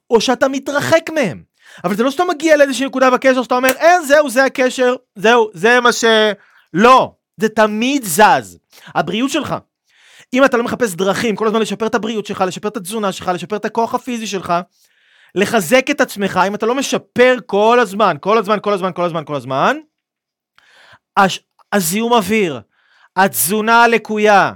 [0.10, 1.44] או שאתה מתרחק מהם.
[1.84, 5.50] אבל זה לא שאתה מגיע לאיזושהי נקודה בקשר שאתה אומר, אין, זהו, זה הקשר, זהו,
[5.54, 6.06] זה מה ש...
[6.74, 8.58] לא, זה תמיד זז.
[8.96, 9.56] הבריאות שלך,
[10.34, 13.32] אם אתה לא מחפש דרכים כל הזמן לשפר את הבריאות שלך, לשפר את התזונה שלך,
[13.34, 14.54] לשפר את הכוח הפיזי שלך,
[15.36, 19.24] לחזק את עצמך, אם אתה לא משפר כל הזמן, כל הזמן, כל הזמן, כל הזמן,
[19.26, 19.78] כל הזמן.
[21.74, 22.62] הזיהום אוויר,
[23.16, 24.54] התזונה הלקויה,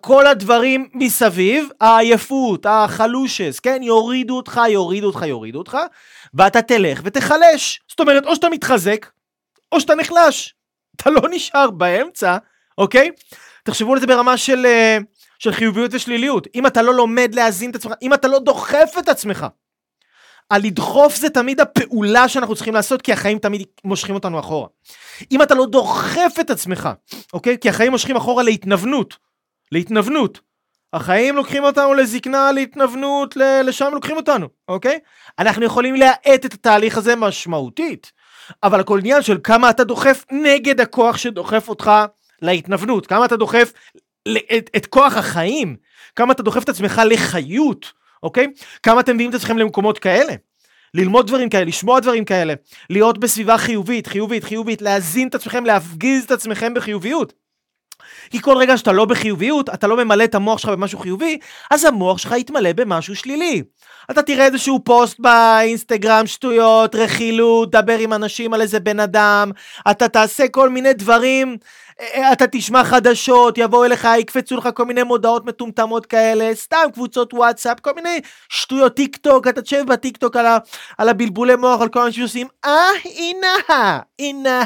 [0.00, 5.78] כל הדברים מסביב, העייפות, החלושס, כן, יורידו אותך, יורידו אותך, יורידו אותך,
[6.34, 7.80] ואתה תלך ותחלש.
[7.88, 9.06] זאת אומרת, או שאתה מתחזק,
[9.72, 10.54] או שאתה נחלש.
[10.96, 12.36] אתה לא נשאר באמצע,
[12.78, 13.10] אוקיי?
[13.64, 14.66] תחשבו על זה ברמה של...
[14.66, 14.98] אה,
[15.38, 16.46] של חיוביות ושליליות.
[16.54, 19.46] אם אתה לא לומד להזין את עצמך, אם אתה לא דוחף את עצמך.
[20.50, 24.68] הלדחוף זה תמיד הפעולה שאנחנו צריכים לעשות, כי החיים תמיד מושכים אותנו אחורה.
[25.32, 26.88] אם אתה לא דוחף את עצמך,
[27.32, 27.58] אוקיי?
[27.60, 29.16] כי החיים מושכים אחורה להתנוונות.
[29.72, 30.40] להתנוונות.
[30.92, 34.98] החיים לוקחים אותנו לזקנה, להתנוונות, לשם לוקחים אותנו, אוקיי?
[35.38, 38.12] אנחנו יכולים להאט את התהליך הזה משמעותית,
[38.62, 41.90] אבל הכל עניין של כמה אתה דוחף נגד הכוח שדוחף אותך
[42.42, 43.72] להתנוונות, כמה אתה דוחף
[44.56, 45.76] את, את כוח החיים,
[46.16, 48.46] כמה אתה דוחף את עצמך לחיות, אוקיי?
[48.82, 50.34] כמה אתם מביאים את עצמכם למקומות כאלה.
[50.94, 52.54] ללמוד דברים כאלה, לשמוע דברים כאלה,
[52.90, 57.32] להיות בסביבה חיובית, חיובית, חיובית, להזין את עצמכם, להפגיז את עצמכם בחיוביות.
[58.30, 61.38] כי כל רגע שאתה לא בחיוביות, אתה לא ממלא את המוח שלך במשהו חיובי,
[61.70, 63.62] אז המוח שלך יתמלא במשהו שלילי.
[64.10, 69.50] אתה תראה איזשהו פוסט באינסטגרם, שטויות, רכילות, דבר עם אנשים על איזה בן אדם,
[69.90, 71.56] אתה תעשה כל מיני דברים
[72.32, 77.80] אתה תשמע חדשות, יבואו אליך, יקפצו לך כל מיני מודעות מטומטמות כאלה, סתם קבוצות וואטסאפ,
[77.80, 80.58] כל מיני שטויות טיק טוק, אתה תשב בטיק טוק על, ה,
[80.98, 83.48] על הבלבולי מוח, על כל האנשים שעושים, אה, הנה,
[84.18, 84.64] הנה,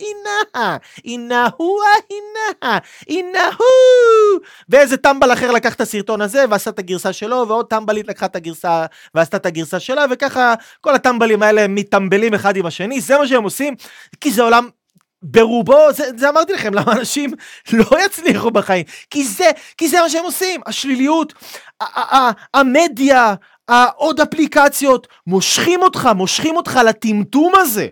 [0.00, 4.40] הנה, הנה הוא, הנה, הנה הוא.
[4.68, 8.36] ואיזה טמבל אחר לקח את הסרטון הזה ועשה את הגרסה שלו, ועוד טמבלית לקחה את
[8.36, 13.26] הגרסה ועשתה את הגרסה שלה, וככה כל הטמבלים האלה מטמבלים אחד עם השני, זה מה
[13.26, 13.74] שהם עושים,
[14.20, 14.68] כי זה עולם
[15.22, 17.30] ברובו, זה, זה אמרתי לכם, למה אנשים
[17.72, 18.84] לא יצליחו בחיים?
[19.10, 21.32] כי זה, כי זה מה שהם עושים, השליליות,
[22.54, 23.34] המדיה,
[23.68, 27.86] העוד אפליקציות, מושכים אותך, מושכים אותך לטמטום הזה.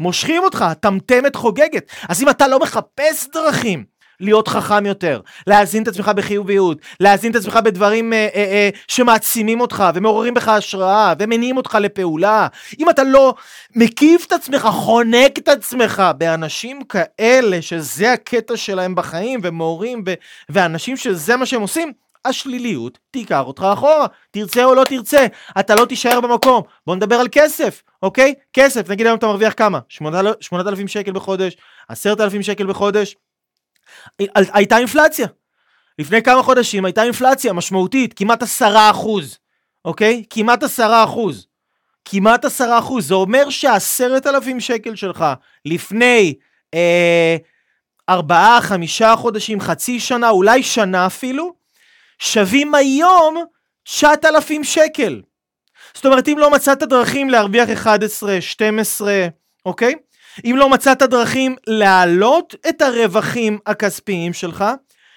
[0.00, 1.90] מושכים אותך, הטמטמת חוגגת.
[2.08, 3.84] אז אם אתה לא מחפש דרכים
[4.20, 9.60] להיות חכם יותר, להזין את עצמך בחיוביות, להזין את עצמך בדברים אה, אה, אה, שמעצימים
[9.60, 12.46] אותך ומעוררים בך השראה ומניעים אותך לפעולה,
[12.80, 13.34] אם אתה לא
[13.76, 20.14] מקיף את עצמך, חונק את עצמך באנשים כאלה שזה הקטע שלהם בחיים ומורים ו-
[20.48, 21.92] ואנשים שזה מה שהם עושים,
[22.24, 25.26] השליליות תיקח אותך אחורה, תרצה או לא תרצה,
[25.60, 26.62] אתה לא תישאר במקום.
[26.86, 28.34] בוא נדבר על כסף, אוקיי?
[28.52, 29.78] כסף, נגיד היום אתה מרוויח כמה?
[29.88, 31.56] 8,000 שקל בחודש,
[31.88, 33.16] 10,000 שקל בחודש.
[34.34, 35.26] הייתה אינפלציה.
[35.98, 39.38] לפני כמה חודשים הייתה אינפלציה משמעותית, כמעט עשרה אחוז,
[39.84, 40.24] אוקיי?
[40.30, 41.46] כמעט עשרה אחוז.
[42.04, 43.08] כמעט עשרה אחוז.
[43.08, 45.24] זה אומר שהעשרת אלפים שקל שלך
[45.64, 46.34] לפני
[46.74, 47.36] אה,
[48.08, 51.54] ארבעה, חמישה חודשים, חצי שנה, אולי שנה אפילו,
[52.18, 53.44] שווים היום
[53.82, 55.22] 9,000 שקל.
[55.94, 59.26] זאת אומרת, אם לא מצאת דרכים להרוויח 11, 12,
[59.66, 59.94] אוקיי?
[60.44, 64.64] אם לא מצאת דרכים להעלות את הרווחים הכספיים שלך,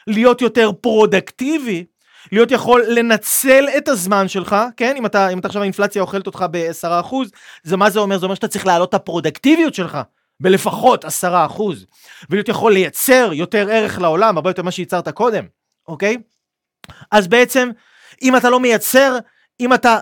[0.07, 1.85] להיות יותר פרודקטיבי,
[2.31, 4.95] להיות יכול לנצל את הזמן שלך, כן?
[4.97, 7.15] אם אתה, אם אתה עכשיו האינפלציה אוכלת אותך ב-10%,
[7.63, 8.17] זה מה זה אומר?
[8.17, 9.97] זה אומר שאתה צריך להעלות את הפרודקטיביות שלך
[10.39, 11.07] בלפחות 10%,
[12.29, 15.45] ולהיות יכול לייצר יותר ערך לעולם, הרבה יותר ממה שייצרת קודם,
[15.87, 16.17] אוקיי?
[17.11, 17.69] אז בעצם,
[18.21, 19.17] אם אתה לא מייצר,
[19.59, 19.97] אם אתה,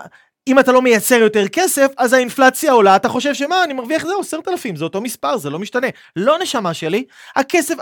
[0.46, 4.20] אם אתה לא מייצר יותר כסף, אז האינפלציה עולה, אתה חושב שמה, אני מרוויח זהו,
[4.20, 5.86] עשרת אלפים, זה אותו מספר, זה לא משתנה.
[6.16, 7.04] לא נשמה שלי,
[7.36, 7.74] הכסף,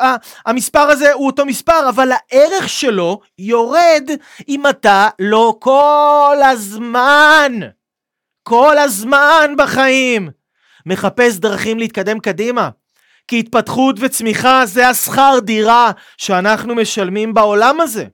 [0.47, 4.11] המספר הזה הוא אותו מספר, אבל הערך שלו יורד
[4.49, 7.53] אם אתה לא כל הזמן,
[8.43, 10.31] כל הזמן בחיים,
[10.87, 12.69] מחפש דרכים להתקדם קדימה.
[13.29, 18.05] כי התפתחות וצמיחה זה השכר דירה שאנחנו משלמים בעולם הזה.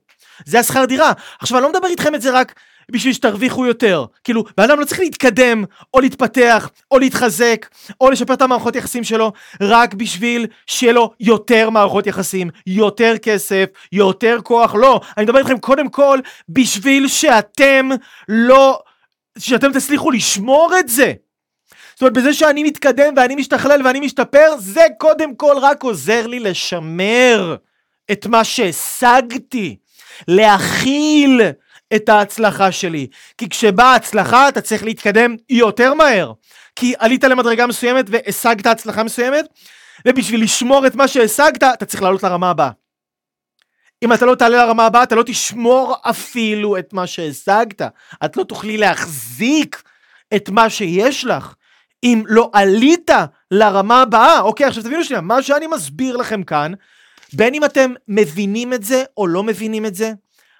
[0.45, 1.11] זה השכר דירה.
[1.39, 2.53] עכשיו, אני לא מדבר איתכם את זה רק
[2.91, 4.05] בשביל שתרוויחו יותר.
[4.23, 7.65] כאילו, בן אדם לא צריך להתקדם, או להתפתח, או להתחזק,
[8.01, 13.65] או לשפר את המערכות יחסים שלו, רק בשביל שיהיה לו יותר מערכות יחסים, יותר כסף,
[13.91, 14.75] יותר כוח.
[14.75, 16.19] לא, אני מדבר איתכם קודם כל
[16.49, 17.89] בשביל שאתם
[18.27, 18.79] לא...
[19.37, 21.13] שאתם תצליחו לשמור את זה.
[21.93, 26.39] זאת אומרת, בזה שאני מתקדם ואני משתכלל ואני משתפר, זה קודם כל רק עוזר לי
[26.39, 27.55] לשמר
[28.11, 29.75] את מה שהשגתי.
[30.27, 31.41] להכיל
[31.95, 33.07] את ההצלחה שלי.
[33.37, 36.33] כי כשבאה הצלחה אתה צריך להתקדם יותר מהר.
[36.75, 39.45] כי עלית למדרגה מסוימת והשגת הצלחה מסוימת,
[40.07, 42.69] ובשביל לשמור את מה שהשגת, אתה צריך לעלות לרמה הבאה.
[44.03, 47.81] אם אתה לא תעלה לרמה הבאה, אתה לא תשמור אפילו את מה שהשגת.
[48.25, 49.83] את לא תוכלי להחזיק
[50.35, 51.53] את מה שיש לך.
[52.03, 53.11] אם לא עלית
[53.51, 56.71] לרמה הבאה, אוקיי, עכשיו תבינו שנייה, מה שאני מסביר לכם כאן,
[57.33, 60.11] בין אם אתם מבינים את זה או לא מבינים את זה,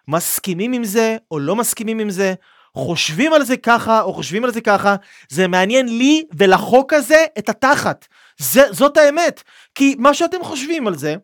[0.08, 2.34] מסכימים עם זה או לא מסכימים עם זה,
[2.76, 4.96] חושבים על זה ככה או חושבים על זה ככה,
[5.30, 8.06] זה מעניין לי ולחוק הזה את התחת.
[8.38, 9.44] זה, זאת האמת.
[9.76, 11.16] כי מה שאתם חושבים על זה,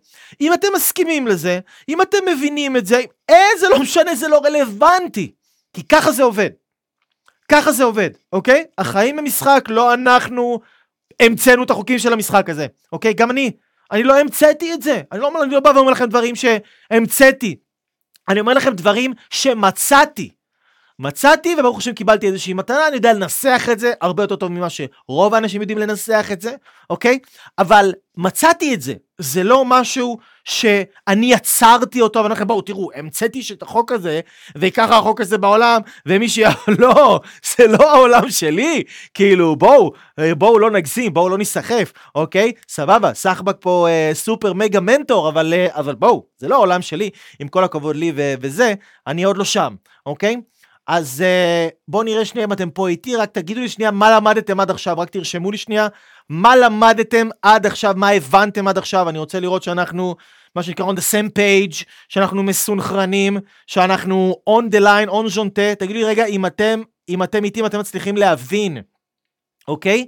[0.41, 4.41] אם אתם מסכימים לזה, אם אתם מבינים את זה, אה, זה לא משנה, זה לא
[4.43, 5.31] רלוונטי.
[5.73, 6.49] כי ככה זה עובד.
[7.51, 8.65] ככה זה עובד, אוקיי?
[8.77, 10.59] החיים הם משחק, לא אנחנו
[11.19, 13.13] המצאנו את החוקים של המשחק הזה, אוקיי?
[13.13, 13.51] גם אני.
[13.91, 15.01] אני לא המצאתי את זה.
[15.11, 17.55] אני לא, אני לא בא ואומר לכם דברים שהמצאתי.
[18.31, 20.29] אני אומר לכם דברים שמצאתי.
[21.01, 24.67] מצאתי וברוך השם קיבלתי איזושהי מתנה, אני יודע לנסח את זה הרבה יותר טוב ממה
[24.69, 26.55] שרוב האנשים יודעים לנסח את זה,
[26.89, 27.19] אוקיי?
[27.57, 33.41] אבל מצאתי את זה, זה לא משהו שאני יצרתי אותו, ואני אומר בואו תראו, המצאתי
[33.51, 34.19] את החוק הזה,
[34.55, 36.39] וככה החוק הזה בעולם, ומי ש...
[36.79, 37.19] לא,
[37.57, 38.83] זה לא העולם שלי,
[39.13, 39.93] כאילו בואו,
[40.37, 42.51] בואו לא נגזים, בואו לא ניסחף, אוקיי?
[42.69, 47.09] סבבה, סחבק פה אה, סופר מגה מנטור, אבל, אה, אבל בואו, זה לא העולם שלי,
[47.39, 48.73] עם כל הכבוד לי ו- וזה,
[49.07, 50.35] אני עוד לא שם, אוקיי?
[50.93, 54.59] אז uh, בואו נראה שנייה אם אתם פה איתי, רק תגידו לי שנייה מה למדתם
[54.59, 55.87] עד עכשיו, רק תרשמו לי שנייה
[56.29, 60.15] מה למדתם עד עכשיו, מה הבנתם עד עכשיו, אני רוצה לראות שאנחנו,
[60.55, 65.99] מה שנקרא on the same page, שאנחנו מסונכרנים, שאנחנו on the line, on ז'ונטה, תגידו
[65.99, 68.77] לי רגע אם אתם, אם אתם איתי, אם אתם מצליחים להבין,
[69.67, 70.05] אוקיי?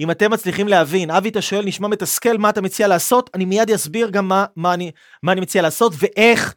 [0.00, 3.30] אם אתם מצליחים להבין, אבי אתה שואל, נשמע מתסכל, מה אתה מציע לעשות?
[3.34, 4.90] אני מיד אסביר גם מה, מה, אני,
[5.22, 6.54] מה אני מציע לעשות ואיך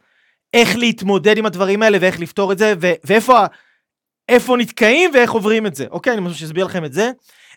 [0.54, 3.44] איך להתמודד עם הדברים האלה ואיך לפתור את זה, ו- ואיפה
[4.28, 5.86] איפה נתקעים ואיך עוברים את זה.
[5.90, 7.10] אוקיי, אני חושב שאסביר לכם את זה.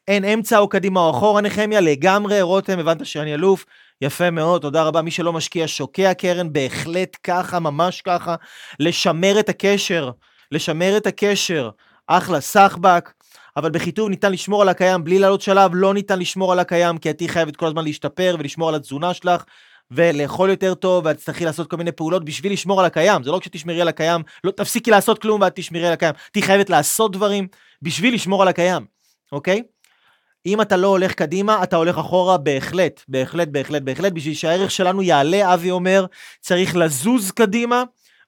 [0.08, 3.66] אין אמצע או קדימה או אחורה נחמיה, לגמרי, רותם, הבנת שאני אלוף,
[4.02, 5.02] יפה מאוד, תודה רבה.
[5.02, 8.36] מי שלא משקיע שוקע קרן, בהחלט ככה, ממש ככה.
[8.80, 10.12] לשמר את הקשר,
[10.52, 11.70] לשמר את הקשר.
[12.08, 13.12] אחלה, סחבק.
[13.58, 17.10] אבל בחיתוב ניתן לשמור על הקיים בלי לעלות שלב, לא ניתן לשמור על הקיים, כי
[17.10, 19.44] את חייבת כל הזמן להשתפר ולשמור על התזונה שלך,
[19.92, 23.24] ולאכול יותר טוב, ואת תצטרכי לעשות כל מיני פעולות בשביל לשמור על הקיים.
[23.24, 26.14] זה לא רק שתשמרי על הקיים, לא תפסיקי לעשות כלום ואת תשמרי על הקיים.
[26.32, 27.48] תהיי חייבת לעשות דברים
[27.82, 28.86] בשביל לשמור על הקיים,
[29.32, 29.64] אוקיי?
[30.46, 34.14] אם אתה לא הולך קדימה, אתה הולך אחורה בהחלט, בהחלט, בהחלט, בהחלט.
[34.14, 36.06] בשביל שהערך שלנו יעלה, אבי אומר,
[36.40, 37.84] צריך לזוז קדימה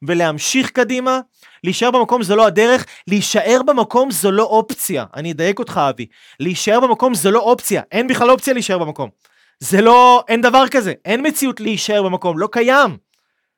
[0.08, 1.20] ולהמשיך קדימה.
[1.64, 5.06] להישאר במקום זו לא הדרך, להישאר במקום זו לא אופציה.
[5.16, 6.06] אני אדייק אותך, אבי.
[6.40, 7.82] להישאר במקום זו לא אופציה.
[7.92, 9.10] אין בכלל אופציה להישאר במקום.
[9.60, 10.94] זה לא, אין דבר כזה.
[11.06, 12.98] אין מציאות להישאר במקום, לא קיים.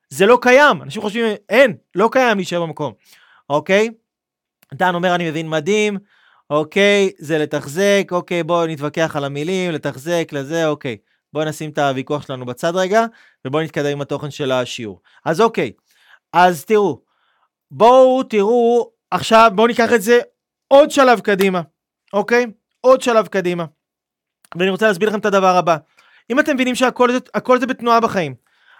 [0.09, 0.81] זה לא קיים.
[0.81, 2.93] אנשים חושבים, אין, לא קיים להישאר במקום.
[3.49, 3.89] אוקיי?
[4.73, 5.97] דן אומר, אני מבין מדהים.
[6.49, 10.97] אוקיי, זה לתחזק, אוקיי, בואו נתווכח על המילים, לתחזק, לזה, אוקיי.
[11.33, 13.05] בואו נשים את הוויכוח שלנו בצד רגע,
[13.45, 15.01] ובואו נתקדם עם התוכן של השיעור.
[15.25, 15.71] אז אוקיי,
[16.33, 17.01] אז תראו,
[17.71, 20.19] בואו תראו, עכשיו בואו ניקח את זה
[20.67, 21.61] עוד שלב קדימה,
[22.13, 22.45] אוקיי?
[22.81, 23.65] עוד שלב קדימה.
[24.55, 25.77] ואני רוצה להסביר לכם את הדבר הבא.
[26.29, 27.19] אם אתם מבינים שהכל זה,
[27.59, 28.35] זה בתנועה בחיים,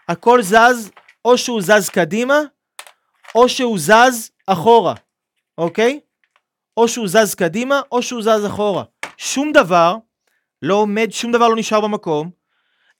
[0.09, 0.91] הכל זז,
[1.25, 2.39] או שהוא זז קדימה,
[3.35, 4.93] או שהוא זז אחורה,
[5.57, 5.99] אוקיי?
[6.77, 8.83] או שהוא זז קדימה, או שהוא זז אחורה.
[9.17, 9.97] שום דבר
[10.61, 12.29] לא עומד, שום דבר לא נשאר במקום.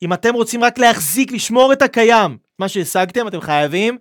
[0.02, 3.98] אם אתם רוצים רק להחזיק, לשמור את הקיים, מה שהשגתם, אתם חייבים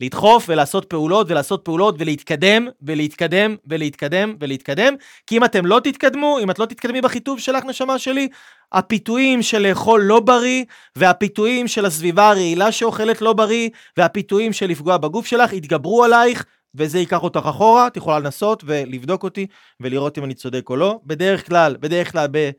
[0.00, 4.94] לדחוף ולעשות פעולות ולעשות פעולות ולהתקדם ולהתקדם ולהתקדם ולהתקדם.
[5.26, 8.28] כי אם אתם לא תתקדמו, אם את לא תתקדמי בחיטוב שלך, נשמה שלי,
[8.72, 10.64] הפיתויים של לאכול לא בריא,
[10.96, 16.98] והפיתויים של הסביבה הרעילה שאוכלת לא בריא, והפיתויים של לפגוע בגוף שלך יתגברו עלייך, וזה
[16.98, 19.46] ייקח אותך אחורה, את יכולה לנסות ולבדוק אותי
[19.80, 21.00] ולראות אם אני צודק או לא.
[21.06, 22.50] בדרך כלל, בדרך כלל, ב...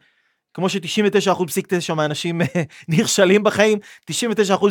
[0.60, 2.42] כמו ש-99% פסיק 9 מהאנשים
[2.90, 3.80] נכשלים בחיים,
[4.12, 4.14] 99%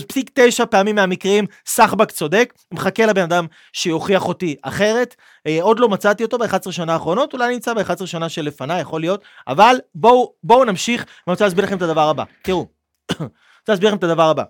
[0.09, 5.16] פסיק 9 פעמים מהמקרים סחבק צודק, מחכה לבן אדם שיוכיח אותי אחרת.
[5.46, 9.24] אה, עוד לא מצאתי אותו ב-11 שנה האחרונות, אולי נמצא ב-11 שנה שלפניי, יכול להיות,
[9.46, 12.24] אבל בואו בוא נמשיך, ואני רוצה להסביר לכם את הדבר הבא.
[12.42, 12.66] תראו,
[13.11, 13.18] אני
[13.61, 14.42] רוצה להסביר לכם את הדבר הבא.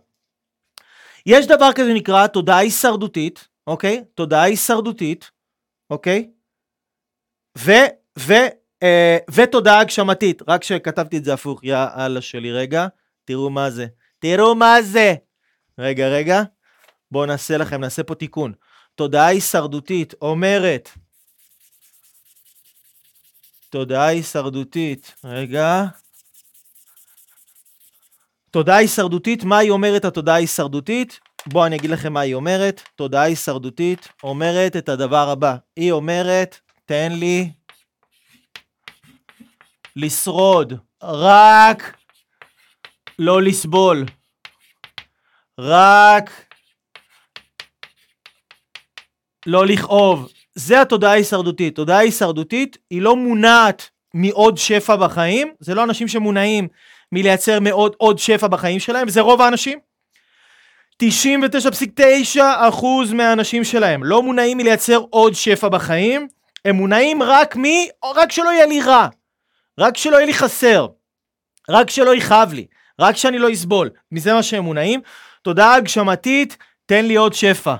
[1.27, 4.05] יש דבר כזה נקרא תודעה הישרדותית, אוקיי?
[4.15, 5.31] תודעה הישרדותית,
[5.91, 6.31] אוקיי?
[7.59, 7.73] ו...
[8.19, 8.33] ו...
[8.83, 12.87] אה, ותודעה הגשמתית, רק שכתבתי את זה הפוך, יא אללה שלי, רגע,
[13.25, 13.87] תראו מה זה.
[14.19, 15.15] תראו מה זה!
[15.79, 16.43] רגע, רגע,
[17.11, 18.53] בואו נעשה לכם, נעשה פה תיקון.
[18.95, 20.91] תודעה הישרדותית אומרת,
[23.71, 25.85] תודעה הישרדותית, רגע.
[28.51, 31.21] תודעה הישרדותית, מה היא אומרת התודעה ההישרדותית?
[31.47, 32.83] בואו אני אגיד לכם מה היא אומרת.
[32.97, 35.57] תודעה הישרדותית אומרת את הדבר הבא.
[35.77, 37.51] היא אומרת, תן לי
[39.99, 41.97] לשרוד, רק
[43.19, 44.05] לא לסבול.
[45.59, 46.31] רק
[49.47, 50.33] לא לכאוב.
[50.55, 51.77] זה התודעה ההישרדותית.
[51.77, 56.69] תודעה הישרדותית היא לא מונעת מעוד שפע בחיים, זה לא אנשים שמונעים
[57.13, 59.79] מלייצר מעוד עוד שפע בחיים שלהם, זה רוב האנשים.
[61.03, 62.35] 99.9%
[63.15, 66.29] מהאנשים שלהם לא מונעים מלייצר עוד שפע בחיים,
[66.65, 67.63] הם מונעים רק מ...
[68.15, 69.09] רק שלא יהיה לי רע,
[69.79, 70.87] רק שלא יהיה לי חסר,
[71.69, 72.67] רק שלא יכאב לי,
[72.99, 73.91] רק שאני לא אסבול.
[74.13, 75.01] מזה מה שהם מונעים.
[75.43, 77.75] תודעה הגשמתית, תן לי עוד שפע.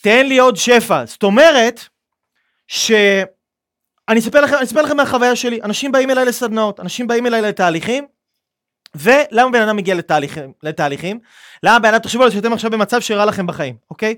[0.00, 1.04] תן לי עוד שפע.
[1.06, 1.80] זאת אומרת,
[2.66, 2.92] ש...
[4.08, 7.42] אני אספר לכם, אני אספר לכם מהחוויה שלי, אנשים באים אליי לסדנאות, אנשים באים אליי
[7.42, 8.06] לתהליכים,
[8.94, 10.52] ולמה בן אדם מגיע לתהליכים?
[10.62, 11.18] לתהליכים?
[11.62, 14.14] למה בן אדם, תחשבו על זה שאתם עכשיו במצב שרע לכם בחיים, אוקיי?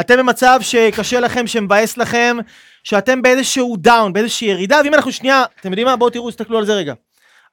[0.00, 2.36] אתם במצב שקשה לכם, שמבאס לכם,
[2.84, 5.96] שאתם באיזשהו דאון, באיזושהי ירידה, ואם אנחנו שנייה, אתם יודעים מה?
[5.96, 6.94] בואו תראו, תסתכלו על זה רגע.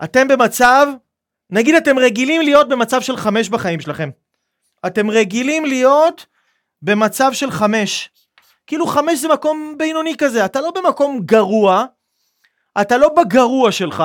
[0.04, 0.88] אתם במצב,
[1.50, 4.10] נגיד אתם רגילים להיות במצב של חמש בחיים שלכם.
[4.88, 6.26] אתם רגילים להיות
[6.82, 8.10] במצב של חמש.
[8.68, 11.86] כאילו חמש זה מקום בינוני כזה, אתה לא במקום גרוע,
[12.82, 14.04] אתה לא בגרוע שלך,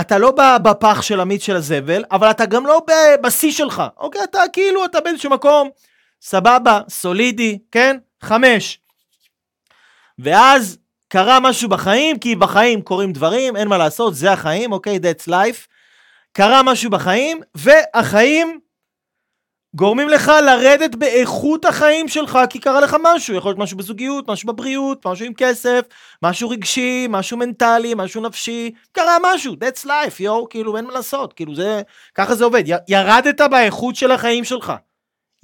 [0.00, 0.32] אתה לא
[0.62, 2.82] בפח של המיץ של הזבל, אבל אתה גם לא
[3.22, 4.24] בשיא שלך, אוקיי?
[4.24, 5.70] אתה כאילו, אתה באיזשהו מקום,
[6.22, 7.96] סבבה, סולידי, כן?
[8.22, 8.83] חמש.
[10.18, 14.96] ואז קרה משהו בחיים, כי בחיים קורים דברים, אין מה לעשות, זה החיים, אוקיי?
[14.96, 15.66] That's life.
[16.32, 18.60] קרה משהו בחיים, והחיים
[19.76, 24.46] גורמים לך לרדת באיכות החיים שלך כי קרה לך משהו, יכול להיות משהו בזוגיות, משהו
[24.46, 25.80] בבריאות, משהו עם כסף,
[26.22, 31.32] משהו רגשי, משהו מנטלי, משהו נפשי, קרה משהו, that's life, יואו, כאילו אין מה לעשות,
[31.32, 31.82] כאילו זה,
[32.14, 34.72] ככה זה עובד, י, ירדת באיכות של החיים שלך.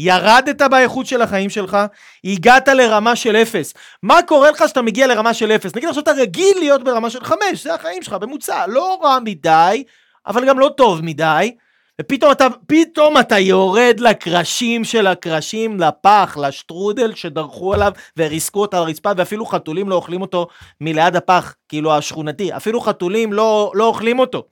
[0.03, 1.77] ירדת באיכות של החיים שלך,
[2.25, 3.75] הגעת לרמה של אפס.
[4.03, 5.77] מה קורה לך כשאתה מגיע לרמה של אפס?
[5.77, 9.85] נגיד עכשיו אתה רגיל להיות ברמה של חמש, זה החיים שלך, בממוצע, לא רע מדי,
[10.27, 11.55] אבל גם לא טוב מדי.
[12.01, 18.83] ופתאום אתה, פתאום אתה יורד לקרשים של הקרשים, לפח, לשטרודל שדרכו עליו וריסקו אותה על
[18.83, 20.47] הרצפה, ואפילו חתולים לא אוכלים אותו
[20.81, 24.45] מליד הפח, כאילו השכונתי, אפילו חתולים לא, לא אוכלים אותו.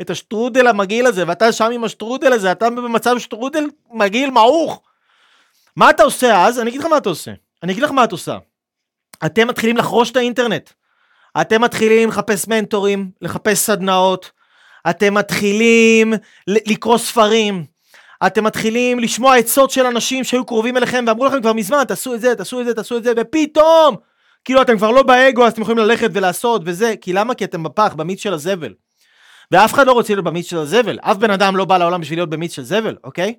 [0.00, 4.82] את השטרודל המגעיל הזה, ואתה שם עם השטרודל הזה, אתה במצב שטרודל מגעיל מעוך.
[5.76, 6.60] מה אתה עושה אז?
[6.60, 7.32] אני אגיד לך מה אתה עושה.
[7.62, 8.38] אני אגיד לך מה את עושה.
[9.26, 10.70] אתם מתחילים לחרוש את האינטרנט.
[11.40, 14.30] אתם מתחילים לחפש מנטורים, לחפש סדנאות.
[14.90, 16.14] אתם מתחילים
[16.46, 17.64] לקרוא ספרים.
[18.26, 22.20] אתם מתחילים לשמוע עצות של אנשים שהיו קרובים אליכם ואמרו לכם כבר מזמן, תעשו את
[22.20, 23.96] זה, תעשו את זה, תעשו את זה, ופתאום,
[24.44, 27.34] כאילו אתם כבר לא באגו, אז אתם יכולים ללכת ולעשות וזה, כי למה?
[27.34, 28.74] כי אתם בפח, במיץ של הזבל.
[29.50, 32.18] ואף אחד לא רוצה להיות במיץ של הזבל, אף בן אדם לא בא לעולם בשביל
[32.18, 33.34] להיות במיץ של זבל, אוקיי?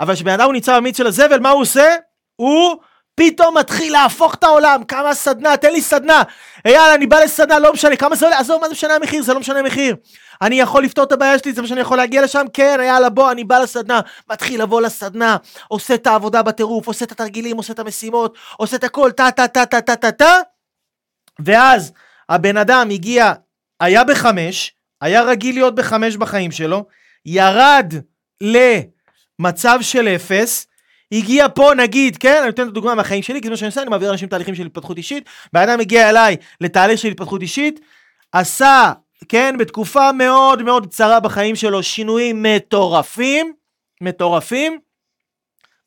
[0.00, 1.94] אבל כשבן אדם הוא נמצא במיץ של הזבל, מה הוא עושה?
[2.36, 2.76] הוא
[3.14, 6.22] פתאום מתחיל להפוך את העולם, כמה סדנה, תן לי סדנה.
[6.66, 9.22] יאללה, אני בא לסדנה, לא משנה, כמה זה עולה, עזוב, מה זה משנה המחיר?
[9.22, 9.96] זה לא משנה המחיר.
[10.42, 12.46] אני יכול לפתור את הבעיה שלי, זה מה שאני יכול להגיע לשם?
[12.52, 14.00] כן, יאללה, בוא, אני בא לסדנה.
[14.30, 15.36] מתחיל לבוא לסדנה,
[15.68, 19.48] עושה את העבודה בטירוף, עושה את התרגילים, עושה את המשימות, עושה את הכל, טה טה
[19.48, 20.36] טה טה טה טה טה.
[21.44, 21.92] ואז
[22.28, 23.32] הבן אדם הגיע,
[23.80, 26.84] היה בחמש, היה רגיל להיות בחמש בחיים שלו,
[27.26, 27.94] ירד
[29.40, 30.66] למצב של אפס,
[31.12, 33.82] הגיע פה נגיד, כן, אני נותן את הדוגמה מהחיים שלי, כי זה מה שאני עושה,
[33.82, 37.80] אני מעביר אנשים תהליכים של התפתחות אישית, בן אדם הגיע אליי לתהליך של התפתחות אישית,
[38.32, 38.92] עשה,
[39.28, 43.52] כן, בתקופה מאוד מאוד קצרה בחיים שלו, שינויים מטורפים,
[44.00, 44.78] מטורפים,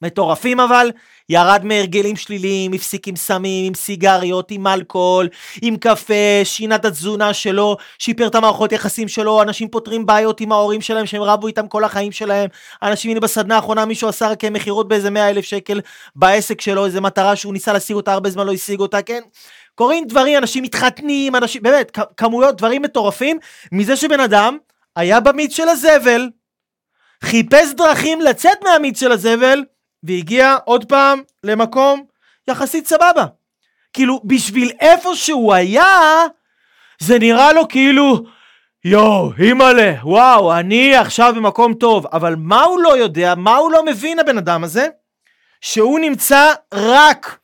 [0.06, 0.92] מטורפים אבל,
[1.30, 5.30] ירד מהרגלים שליליים, הפסיק עם סמים, עם סיגריות, עם אלכוהול,
[5.62, 10.52] עם קפה, שינה את התזונה שלו, שיפר את המערכות יחסים שלו, אנשים פותרים בעיות עם
[10.52, 12.50] ההורים שלהם שהם רבו איתם כל החיים שלהם,
[12.84, 15.82] אנשים, הנה בסדנה האחרונה מישהו עשה רק מכירות באיזה 100 אלף שקל
[16.16, 19.22] בעסק שלו, איזה מטרה שהוא ניסה להשיג אותה, הרבה זמן לא השיג אותה, כן?
[19.76, 23.40] קורים דברים, אנשים מתחתנים, אנשים, באמת, כמויות, דברים מטורפים,
[23.72, 24.58] מזה שבן אדם
[24.96, 26.30] היה במיץ של הזבל,
[27.24, 29.64] חיפש דרכים לצאת מהמיץ של הזבל,
[30.08, 32.04] והגיע עוד פעם למקום
[32.48, 33.26] יחסית סבבה.
[33.94, 36.22] כאילו, בשביל איפה שהוא היה,
[37.00, 38.24] זה נראה לו כאילו,
[38.86, 42.08] יואו, אימא'לה, וואו, אני עכשיו במקום טוב.
[42.14, 44.88] אבל מה הוא לא יודע, מה הוא לא מבין הבן אדם הזה?
[45.62, 47.40] שהוא נמצא רק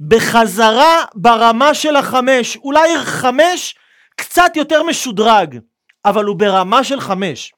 [0.00, 2.56] בחזרה ברמה של החמש.
[2.56, 3.74] אולי חמש
[4.16, 5.58] קצת יותר משודרג,
[6.04, 7.52] אבל הוא ברמה של חמש.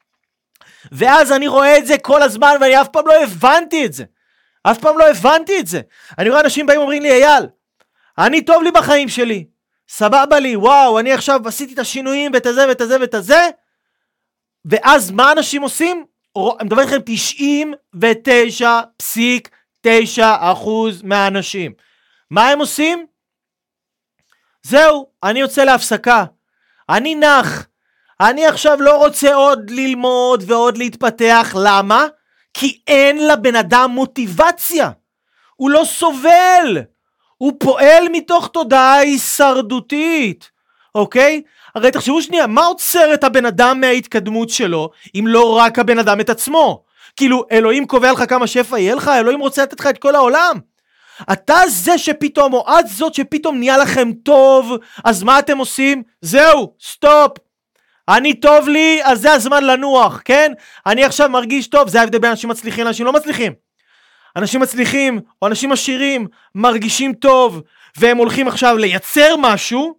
[0.93, 4.05] ואז אני רואה את זה כל הזמן ואני אף פעם לא הבנתי את זה.
[4.63, 5.81] אף פעם לא הבנתי את זה.
[6.19, 7.47] אני רואה אנשים באים ואומרים לי, אייל,
[8.19, 9.47] אני טוב לי בחיים שלי,
[9.89, 13.49] סבבה לי, וואו, אני עכשיו עשיתי את השינויים ואת הזה ואת הזה ואת הזה,
[14.65, 16.05] ואז מה אנשים עושים?
[16.37, 17.01] אני מדבר איתכם
[19.87, 21.73] 99.9 אחוז מהאנשים.
[22.31, 23.07] מה הם עושים?
[24.63, 26.25] זהו, אני יוצא להפסקה.
[26.89, 27.67] אני נח.
[28.21, 32.07] אני עכשיו לא רוצה עוד ללמוד ועוד להתפתח, למה?
[32.55, 34.91] כי אין לבן אדם מוטיבציה.
[35.57, 36.79] הוא לא סובל.
[37.39, 40.51] הוא פועל מתוך תודעה הישרדותית,
[40.95, 41.43] אוקיי?
[41.75, 46.21] הרי תחשבו שנייה, מה עוצר את הבן אדם מההתקדמות שלו, אם לא רק הבן אדם
[46.21, 46.85] את עצמו?
[47.17, 49.09] כאילו, אלוהים קובע לך כמה שפע יהיה לך?
[49.09, 50.59] אלוהים רוצה לתת לך את כל העולם.
[51.33, 54.73] אתה זה שפתאום, או את זאת שפתאום נהיה לכם טוב,
[55.05, 56.03] אז מה אתם עושים?
[56.21, 57.33] זהו, סטופ.
[58.09, 60.53] אני טוב לי, אז זה הזמן לנוח, כן?
[60.87, 63.53] אני עכשיו מרגיש טוב, זה ההבדל בין אנשים מצליחים לאנשים לא מצליחים.
[64.37, 67.63] אנשים מצליחים, או אנשים עשירים, מרגישים טוב,
[67.97, 69.95] והם הולכים עכשיו לייצר משהו,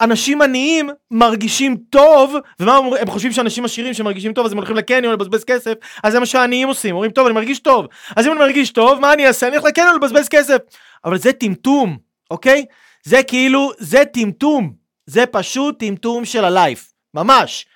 [0.00, 4.76] אנשים עניים מרגישים טוב, ומה הם, הם חושבים שאנשים עשירים שמרגישים טוב אז הם הולכים
[4.76, 7.86] לקניון לבזבז כסף, אז זה מה שהעניים עושים, אומרים טוב אני מרגיש טוב,
[8.16, 9.48] אז אם אני מרגיש טוב מה אני אעשה?
[9.48, 10.56] אני אלך לקניון לבזבז כסף,
[11.04, 11.98] אבל זה טמטום,
[12.30, 12.64] אוקיי?
[13.04, 14.72] זה כאילו, זה טמטום,
[15.06, 16.89] זה פשוט טמטום של הלייף.
[17.14, 17.66] ממש.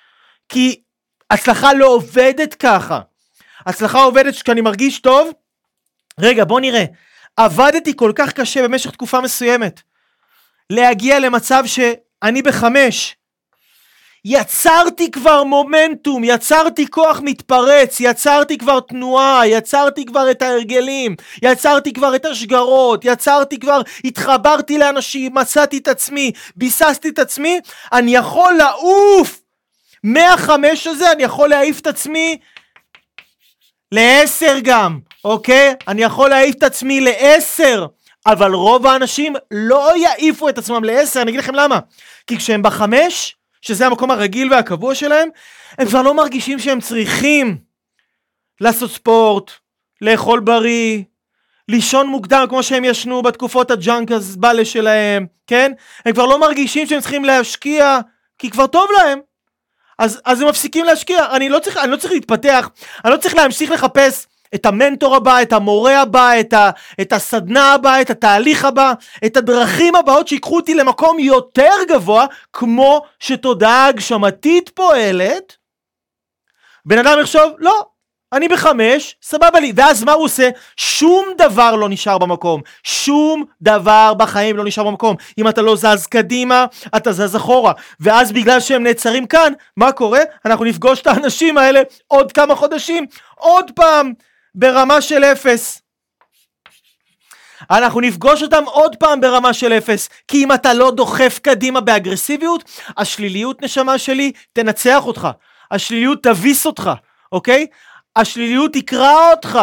[0.49, 0.81] כי
[1.31, 2.99] הצלחה לא עובדת ככה.
[3.65, 5.31] הצלחה עובדת כשאני מרגיש טוב.
[6.19, 6.85] רגע, בוא נראה.
[7.37, 9.81] עבדתי כל כך קשה במשך תקופה מסוימת.
[10.69, 13.15] להגיע למצב שאני בחמש.
[14.27, 22.15] יצרתי כבר מומנטום, יצרתי כוח מתפרץ, יצרתי כבר תנועה, יצרתי כבר את ההרגלים, יצרתי כבר
[22.15, 27.59] את השגרות, יצרתי כבר, התחברתי לאנשים, מצאתי את עצמי, ביססתי את עצמי,
[27.93, 29.41] אני יכול לעוף
[30.03, 32.37] מהחמש הזה, אני יכול להעיף את עצמי
[33.91, 35.75] לעשר גם, אוקיי?
[35.87, 37.85] אני יכול להעיף את עצמי לעשר,
[38.25, 41.79] אבל רוב האנשים לא יעיפו את עצמם לעשר, אני אגיד לכם למה.
[42.27, 43.35] כי כשהם בחמש,
[43.67, 45.29] שזה המקום הרגיל והקבוע שלהם,
[45.77, 47.57] הם כבר לא מרגישים שהם צריכים
[48.61, 49.51] לעשות ספורט,
[50.01, 51.03] לאכול בריא,
[51.69, 55.71] לישון מוקדם כמו שהם ישנו בתקופות הג'אנק הזבלה שלהם, כן?
[56.05, 57.99] הם כבר לא מרגישים שהם צריכים להשקיע,
[58.37, 59.19] כי כבר טוב להם.
[59.99, 61.25] אז, אז הם מפסיקים להשקיע.
[61.35, 62.69] אני לא, צריך, אני לא צריך להתפתח,
[63.05, 66.69] אני לא צריך להמשיך לחפש את המנטור הבא, את המורה הבא, את, ה,
[67.01, 68.93] את הסדנה הבאה, את התהליך הבא,
[69.25, 75.55] את הדרכים הבאות שיקחו אותי למקום יותר גבוה, כמו שתודעה הגשמתית פועלת,
[76.85, 77.85] בן אדם יחשוב, לא,
[78.33, 79.73] אני בחמש, סבבה לי.
[79.75, 80.49] ואז מה הוא עושה?
[80.77, 82.61] שום דבר לא נשאר במקום.
[82.83, 85.15] שום דבר בחיים לא נשאר במקום.
[85.37, 87.73] אם אתה לא זז קדימה, אתה זז אחורה.
[87.99, 90.19] ואז בגלל שהם נעצרים כאן, מה קורה?
[90.45, 94.13] אנחנו נפגוש את האנשים האלה עוד כמה חודשים, עוד פעם,
[94.55, 95.81] ברמה של אפס.
[97.71, 102.63] אנחנו נפגוש אותם עוד פעם ברמה של אפס, כי אם אתה לא דוחף קדימה באגרסיביות,
[102.97, 105.27] השליליות נשמה שלי תנצח אותך,
[105.71, 106.91] השליליות תביס אותך,
[107.31, 107.67] אוקיי?
[108.15, 109.59] השליליות תקרע אותך,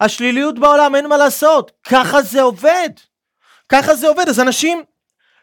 [0.00, 2.90] השליליות בעולם אין מה לעשות, ככה זה עובד,
[3.68, 4.82] ככה זה עובד, אז אנשים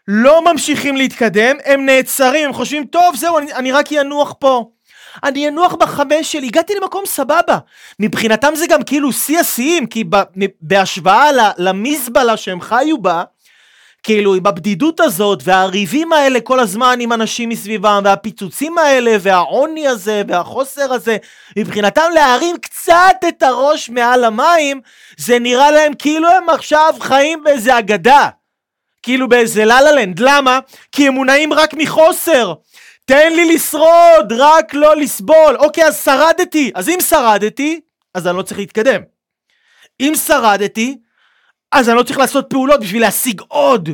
[0.07, 4.71] לא ממשיכים להתקדם, הם נעצרים, הם חושבים, טוב זהו, אני, אני רק ינוח פה.
[5.23, 7.57] אני אנוח בחמש שלי, הגעתי למקום סבבה.
[7.99, 10.03] מבחינתם זה גם כאילו שיא השיאים, כי
[10.61, 13.23] בהשוואה למזבלה שהם חיו בה,
[14.03, 20.21] כאילו עם הבדידות הזאת והריבים האלה כל הזמן עם אנשים מסביבם והפיצוצים האלה והעוני הזה
[20.27, 21.17] והחוסר הזה
[21.57, 24.81] מבחינתם להרים קצת את הראש מעל המים
[25.17, 28.29] זה נראה להם כאילו הם עכשיו חיים באיזה אגדה
[29.03, 30.59] כאילו באיזה לה לנד למה?
[30.91, 32.53] כי הם מונעים רק מחוסר
[33.05, 35.55] תן לי לשרוד, רק לא לסבול.
[35.59, 36.71] אוקיי, אז שרדתי.
[36.75, 37.81] אז אם שרדתי,
[38.13, 39.01] אז אני לא צריך להתקדם.
[39.99, 40.97] אם שרדתי,
[41.71, 43.89] אז אני לא צריך לעשות פעולות בשביל להשיג עוד.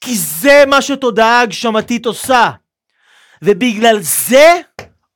[0.00, 2.50] כי זה מה שתודעה הגשמתית עושה.
[3.42, 4.60] ובגלל זה,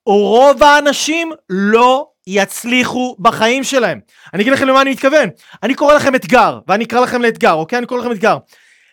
[0.07, 4.01] רוב האנשים לא יצליחו בחיים שלהם.
[4.35, 5.29] אני אגיד לכם למה אני מתכוון.
[5.63, 7.79] אני קורא לכם אתגר, ואני אקרא לכם לאתגר, אוקיי?
[7.79, 8.37] אני קורא לכם אתגר.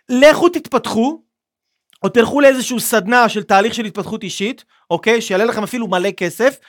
[0.09, 1.21] לכו תתפתחו,
[2.03, 5.21] או תלכו לאיזשהו סדנה של תהליך של התפתחות אישית, אוקיי?
[5.21, 6.59] שיעלה לכם אפילו מלא כסף,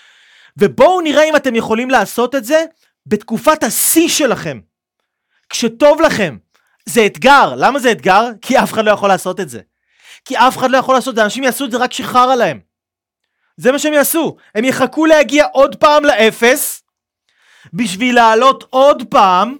[0.57, 2.64] ובואו נראה אם אתם יכולים לעשות את זה
[3.07, 4.61] בתקופת השיא שלכם.
[5.51, 6.37] כשטוב לכם.
[6.87, 7.55] זה אתגר.
[7.57, 8.22] למה זה אתגר?
[8.43, 9.61] כי אף אחד לא יכול לעשות את זה.
[10.24, 12.61] כי אף אחד לא יכול לעשות את זה, אנשים יעשו את זה רק כשחרא להם.
[13.57, 14.37] זה מה שהם יעשו.
[14.55, 16.82] הם יחכו להגיע עוד פעם לאפס,
[17.74, 19.57] בשביל לעלות עוד פעם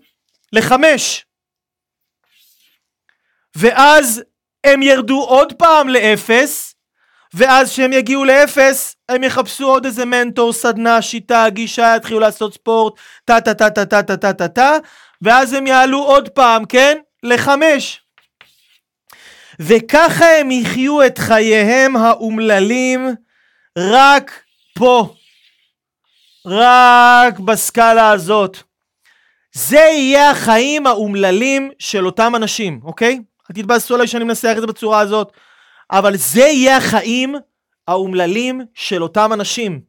[0.53, 1.27] לחמש.
[3.57, 4.22] ואז
[4.65, 6.75] הם ירדו עוד פעם לאפס,
[7.35, 12.95] ואז כשהם יגיעו לאפס, הם יחפשו עוד איזה מנטור, סדנה, שיטה, גישה, יתחילו לעשות ספורט,
[13.25, 14.77] טה טה טה טה טה טה טה טה טה,
[15.23, 16.99] ואז הם יעלו עוד פעם, כן?
[17.23, 18.01] לחמש.
[19.61, 23.15] וככה הם יחיו את חייהם האומללים
[23.79, 24.43] רק
[24.79, 25.15] פה.
[26.47, 28.59] רק בסקאלה הזאת.
[29.53, 33.21] זה יהיה החיים האומללים של אותם אנשים, אוקיי?
[33.51, 35.32] אל תתבאסו עליי שאני מנסח את זה בצורה הזאת,
[35.90, 37.34] אבל זה יהיה החיים
[37.88, 39.80] האומללים של אותם אנשים.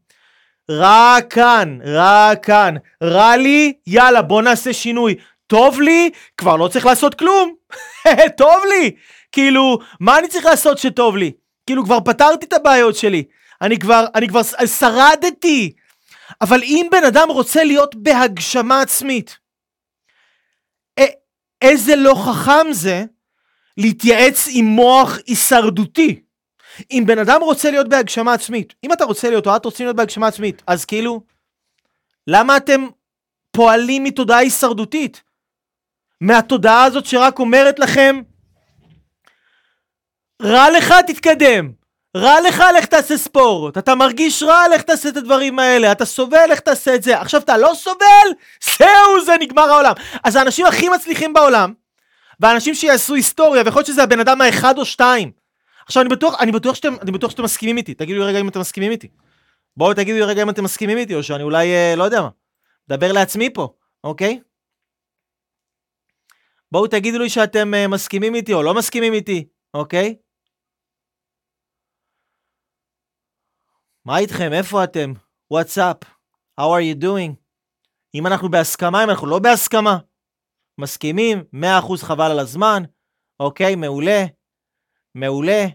[0.69, 2.75] רק כאן, רק כאן.
[3.03, 5.15] רע לי, יאללה, בוא נעשה שינוי.
[5.47, 7.55] טוב לי, כבר לא צריך לעשות כלום.
[8.37, 8.91] טוב לי.
[9.31, 11.31] כאילו, מה אני צריך לעשות שטוב לי?
[11.67, 13.23] כאילו, כבר פתרתי את הבעיות שלי.
[13.61, 14.41] אני כבר, אני כבר
[14.79, 15.71] שרדתי.
[16.41, 19.37] אבל אם בן אדם רוצה להיות בהגשמה עצמית,
[21.61, 23.03] איזה לא חכם זה
[23.77, 26.19] להתייעץ עם מוח הישרדותי.
[26.91, 29.95] אם בן אדם רוצה להיות בהגשמה עצמית, אם אתה רוצה להיות או את רוצים להיות
[29.95, 31.21] בהגשמה עצמית, אז כאילו,
[32.27, 32.87] למה אתם
[33.51, 35.23] פועלים מתודעה הישרדותית?
[36.21, 38.21] מהתודעה הזאת שרק אומרת לכם,
[40.41, 41.71] רע לך תתקדם,
[42.17, 46.45] רע לך לך תעשה ספורט, אתה מרגיש רע לך תעשה את הדברים האלה, אתה סובל
[46.51, 48.27] לך תעשה את זה, עכשיו אתה לא סובל,
[48.77, 49.93] זהו זה נגמר העולם.
[50.23, 51.73] אז האנשים הכי מצליחים בעולם,
[52.39, 55.31] ואנשים שיעשו היסטוריה, ויכול להיות שזה הבן אדם האחד או שתיים.
[55.85, 58.49] עכשיו אני בטוח, אני בטוח שאתם, אני בטוח שאתם מסכימים איתי, תגידו לי רגע אם
[58.49, 59.07] אתם מסכימים איתי.
[59.77, 62.29] בואו תגידו לי רגע אם אתם מסכימים איתי, או שאני אולי, אה, לא יודע מה,
[62.89, 63.73] מדבר לעצמי פה,
[64.03, 64.39] אוקיי?
[66.71, 70.15] בואו תגידו לי שאתם אה, מסכימים איתי או לא מסכימים איתי, אוקיי?
[74.05, 74.53] מה איתכם?
[74.53, 75.13] איפה אתם?
[75.53, 76.05] Up?
[76.59, 77.33] How are you doing?
[78.15, 79.97] אם אנחנו בהסכמה, אם אנחנו לא בהסכמה.
[80.77, 81.43] מסכימים?
[81.53, 81.57] 100%
[81.97, 82.83] חבל על הזמן?
[83.39, 84.25] אוקיי, מעולה.
[85.15, 85.65] מעולה.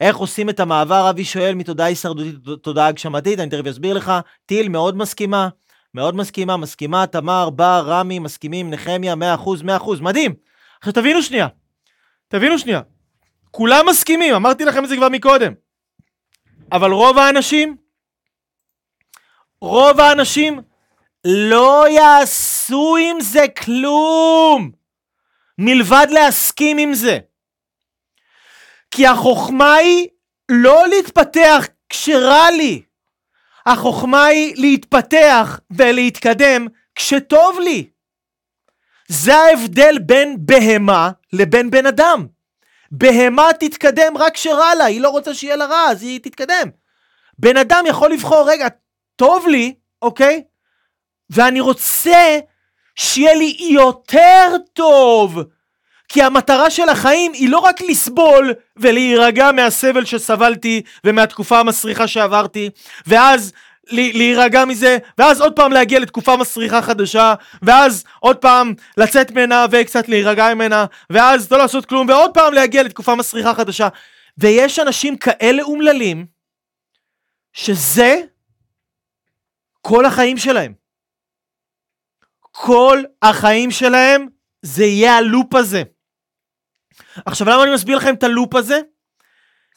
[0.00, 3.40] איך עושים את המעבר, אבי שואל, מתודעה הישרדותית לתודעה הגשמתית?
[3.40, 4.12] אני תכף אסביר לך.
[4.46, 5.48] טיל מאוד מסכימה,
[5.94, 9.16] מאוד מסכימה, מסכימה, תמר, בר, רמי, מסכימים, נחמיה, 100%,
[9.62, 10.34] 100%, מדהים.
[10.78, 11.48] עכשיו תבינו שנייה,
[12.28, 12.80] תבינו שנייה.
[13.50, 15.52] כולם מסכימים, אמרתי לכם את זה כבר מקודם.
[16.72, 17.76] אבל רוב האנשים,
[19.60, 20.60] רוב האנשים
[21.28, 24.70] לא יעשו עם זה כלום,
[25.58, 27.18] מלבד להסכים עם זה.
[28.90, 30.08] כי החוכמה היא
[30.48, 32.82] לא להתפתח כשרע לי.
[33.66, 37.90] החוכמה היא להתפתח ולהתקדם כשטוב לי.
[39.08, 42.26] זה ההבדל בין בהמה לבין בן אדם.
[42.90, 46.68] בהמה תתקדם רק כשרע לה, היא לא רוצה שיהיה לה רע, אז היא תתקדם.
[47.38, 48.66] בן אדם יכול לבחור, רגע,
[49.16, 50.42] טוב לי, אוקיי?
[51.30, 52.38] ואני רוצה
[52.96, 55.42] שיהיה לי יותר טוב.
[56.08, 62.70] כי המטרה של החיים היא לא רק לסבול ולהירגע מהסבל שסבלתי ומהתקופה המסריחה שעברתי,
[63.06, 63.52] ואז
[63.90, 70.08] להירגע מזה, ואז עוד פעם להגיע לתקופה מסריחה חדשה, ואז עוד פעם לצאת ממנה וקצת
[70.08, 73.88] להירגע ממנה, ואז לא לעשות כלום, ועוד פעם להגיע לתקופה מסריחה חדשה.
[74.38, 76.26] ויש אנשים כאלה אומללים,
[77.52, 78.20] שזה
[79.82, 80.85] כל החיים שלהם.
[82.58, 84.26] כל החיים שלהם
[84.62, 85.82] זה יהיה הלופ הזה.
[87.26, 88.80] עכשיו למה אני מסביר לכם את הלופ הזה?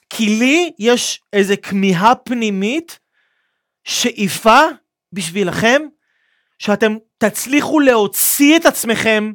[0.10, 3.00] כי לי יש איזה כמיהה פנימית,
[3.84, 4.60] שאיפה
[5.14, 5.82] בשבילכם,
[6.60, 9.32] שאתם תצליחו להוציא את עצמכם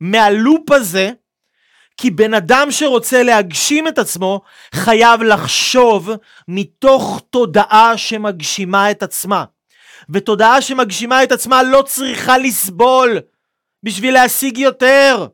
[0.00, 1.10] מהלופ הזה,
[1.96, 4.40] כי בן אדם שרוצה להגשים את עצמו
[4.74, 6.10] חייב לחשוב
[6.48, 9.44] מתוך תודעה שמגשימה את עצמה.
[10.10, 13.18] ותודעה שמגשימה את עצמה לא צריכה לסבול
[13.82, 15.26] בשביל להשיג יותר.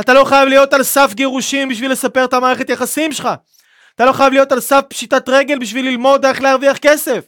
[0.00, 3.28] אתה לא חייב להיות על סף גירושים בשביל לספר את המערכת יחסים שלך.
[3.94, 7.24] אתה לא חייב להיות על סף פשיטת רגל בשביל ללמוד איך להרוויח כסף.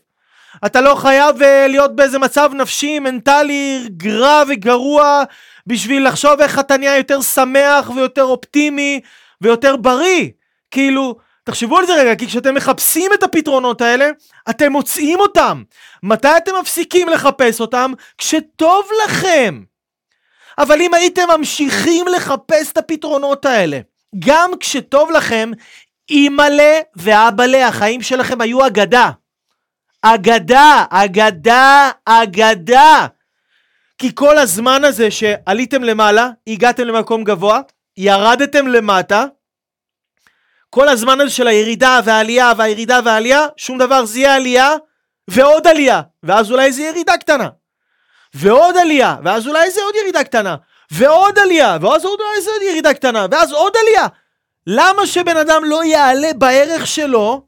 [0.66, 5.22] אתה לא חייב uh, להיות באיזה מצב נפשי, מנטלי, גרע וגרוע
[5.66, 9.00] בשביל לחשוב איך אתה נהיה יותר שמח ויותר אופטימי
[9.40, 10.28] ויותר בריא.
[10.70, 11.16] כאילו,
[11.49, 14.11] תחשבו על זה רגע, כי כשאתם מחפשים את הפתרונות האלה,
[14.51, 15.62] אתם מוצאים אותם.
[16.03, 17.92] מתי אתם מפסיקים לחפש אותם?
[18.18, 19.62] כשטוב לכם.
[20.59, 23.80] אבל אם הייתם ממשיכים לחפש את הפתרונות האלה,
[24.18, 25.51] גם כשטוב לכם,
[26.11, 29.11] אימא'לה ואבא'לה, החיים שלכם היו אגדה.
[30.03, 33.07] אגדה, אגדה, אגדה.
[33.99, 37.61] כי כל הזמן הזה שעליתם למעלה, הגעתם למקום גבוה,
[37.96, 39.24] ירדתם למטה,
[40.70, 44.74] כל הזמן הזה של הירידה והעלייה והירידה והעלייה, שום דבר זה יהיה עלייה
[45.28, 47.48] ועוד עלייה, ואז אולי זה ירידה קטנה.
[48.34, 50.56] ועוד עלייה, ואז אולי זה עוד ירידה קטנה.
[50.90, 54.06] ועוד עלייה, ואז עוד אולי זה עוד ירידה קטנה, ואז עוד עלייה.
[54.66, 57.46] למה שבן אדם לא יעלה בערך שלו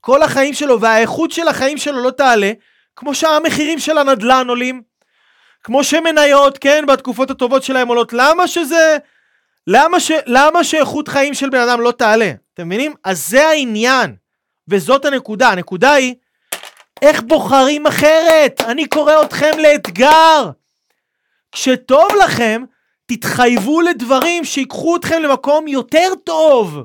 [0.00, 2.52] כל החיים שלו והאיכות של החיים שלו לא תעלה,
[2.96, 4.82] כמו שהמחירים של הנדלן עולים,
[5.64, 8.96] כמו שמניות, כן, בתקופות הטובות שלהם עולות, למה שזה,
[9.66, 12.32] למה, ש, למה שאיכות חיים של בן אדם לא תעלה?
[12.58, 12.94] אתם מבינים?
[13.04, 14.16] אז זה העניין,
[14.68, 15.48] וזאת הנקודה.
[15.48, 16.14] הנקודה היא,
[17.02, 18.60] איך בוחרים אחרת?
[18.60, 20.50] אני קורא אתכם לאתגר.
[21.52, 22.64] כשטוב לכם,
[23.06, 26.78] תתחייבו לדברים שיקחו אתכם למקום יותר טוב.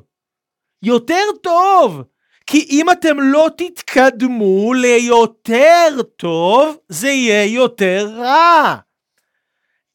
[0.83, 2.01] יותר טוב.
[2.47, 8.75] כי אם אתם לא תתקדמו ליותר טוב, זה יהיה יותר רע.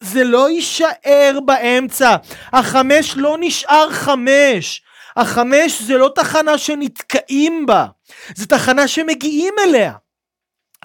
[0.01, 2.17] זה לא יישאר באמצע.
[2.53, 4.83] החמש לא נשאר חמש.
[5.19, 7.87] החמש זה לא תחנה שנתקעים בה,
[8.35, 9.93] זה תחנה שמגיעים אליה.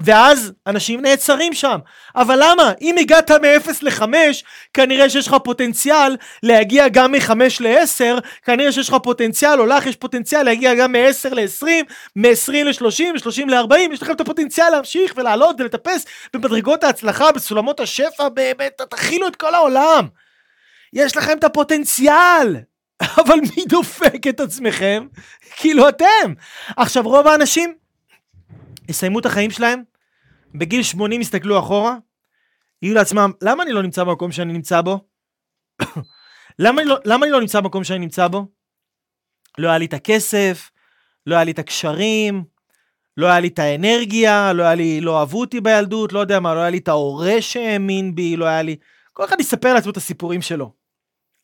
[0.02, 1.80] ואז אנשים נעצרים שם.
[2.16, 2.72] אבל למה?
[2.82, 4.04] אם הגעת מ-0 ל-5,
[4.74, 9.96] כנראה שיש לך פוטנציאל להגיע גם מ-5 ל-10, כנראה שיש לך פוטנציאל, או לך יש
[9.96, 11.68] פוטנציאל להגיע גם מ-10 ל-20,
[12.16, 18.30] מ-20 ל-30, מ-30 ל-40, יש לכם את הפוטנציאל להמשיך ולעלות ולטפס במדרגות ההצלחה, בסולמות השפע,
[18.30, 20.08] באמת, תכילו את כל העולם.
[20.94, 22.56] יש לכם את הפוטנציאל.
[23.26, 25.08] אבל מי דופק את עצמכם?
[25.56, 26.34] כאילו אתם.
[26.78, 27.74] עכשיו רוב האנשים
[28.90, 29.84] יסיימו את החיים שלהם,
[30.56, 31.96] בגיל 80 יסתכלו אחורה,
[32.82, 35.00] יהיו לעצמם, למה אני לא נמצא במקום שאני נמצא בו?
[36.60, 38.48] למה, אני לא, למה אני לא נמצא במקום שאני נמצא בו?
[39.58, 40.72] לא היה לי את הכסף,
[41.28, 42.44] לא היה לי את הקשרים,
[43.18, 46.54] לא היה לי את האנרגיה, לא היה לי, לא אהבו אותי בילדות, לא יודע מה,
[46.54, 48.76] לא היה לי את ההורה שהאמין בי, לא היה לי...
[49.14, 50.74] כל אחד יספר לעצמו את הסיפורים שלו.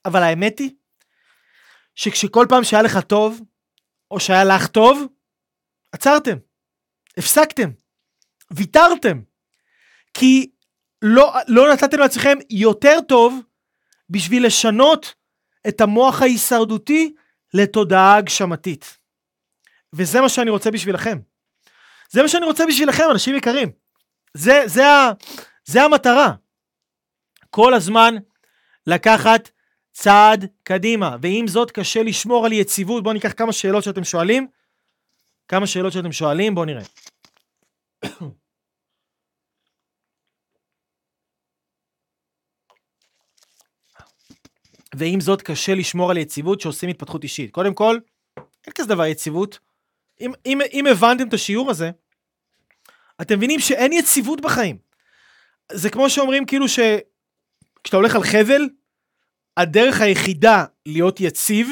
[0.05, 0.71] אבל האמת היא,
[1.99, 3.41] שכשכל פעם שהיה לך טוב,
[4.11, 5.05] או שהיה לך טוב,
[5.91, 6.37] עצרתם.
[7.17, 7.69] הפסקתם,
[8.51, 9.21] ויתרתם,
[10.13, 10.51] כי
[11.01, 13.39] לא, לא נתתם לעצמכם יותר טוב
[14.09, 15.15] בשביל לשנות
[15.67, 17.13] את המוח ההישרדותי
[17.53, 18.97] לתודעה הגשמתית.
[19.93, 21.19] וזה מה שאני רוצה בשבילכם.
[22.09, 23.71] זה מה שאני רוצה בשבילכם, אנשים יקרים.
[24.33, 25.11] זה, זה, ה,
[25.65, 26.33] זה המטרה.
[27.49, 28.15] כל הזמן
[28.87, 29.49] לקחת
[30.01, 33.03] צעד קדימה, ועם זאת קשה לשמור על יציבות.
[33.03, 34.47] בואו ניקח כמה שאלות שאתם שואלים.
[35.47, 36.83] כמה שאלות שאתם שואלים, בואו נראה.
[44.95, 47.51] ועם זאת קשה לשמור על יציבות שעושים התפתחות אישית.
[47.51, 47.99] קודם כל,
[48.37, 49.59] אין כזה דבר יציבות.
[50.21, 51.91] אם, אם, אם הבנתם את השיעור הזה,
[53.21, 54.77] אתם מבינים שאין יציבות בחיים.
[55.71, 58.69] זה כמו שאומרים כאילו שכשאתה הולך על חבל,
[59.61, 61.67] הדרך היחידה להיות יציב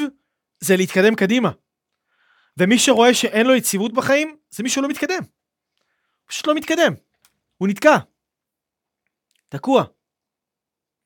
[0.60, 1.48] זה להתקדם קדימה.
[2.58, 5.22] ומי שרואה שאין לו יציבות בחיים, זה מי שלא מתקדם.
[6.24, 6.92] פשוט לא מתקדם.
[7.56, 7.96] הוא נתקע.
[9.48, 9.84] תקוע.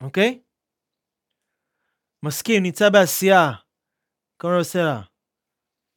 [0.01, 0.41] אוקיי?
[2.23, 3.51] מסכים, נמצא בעשייה.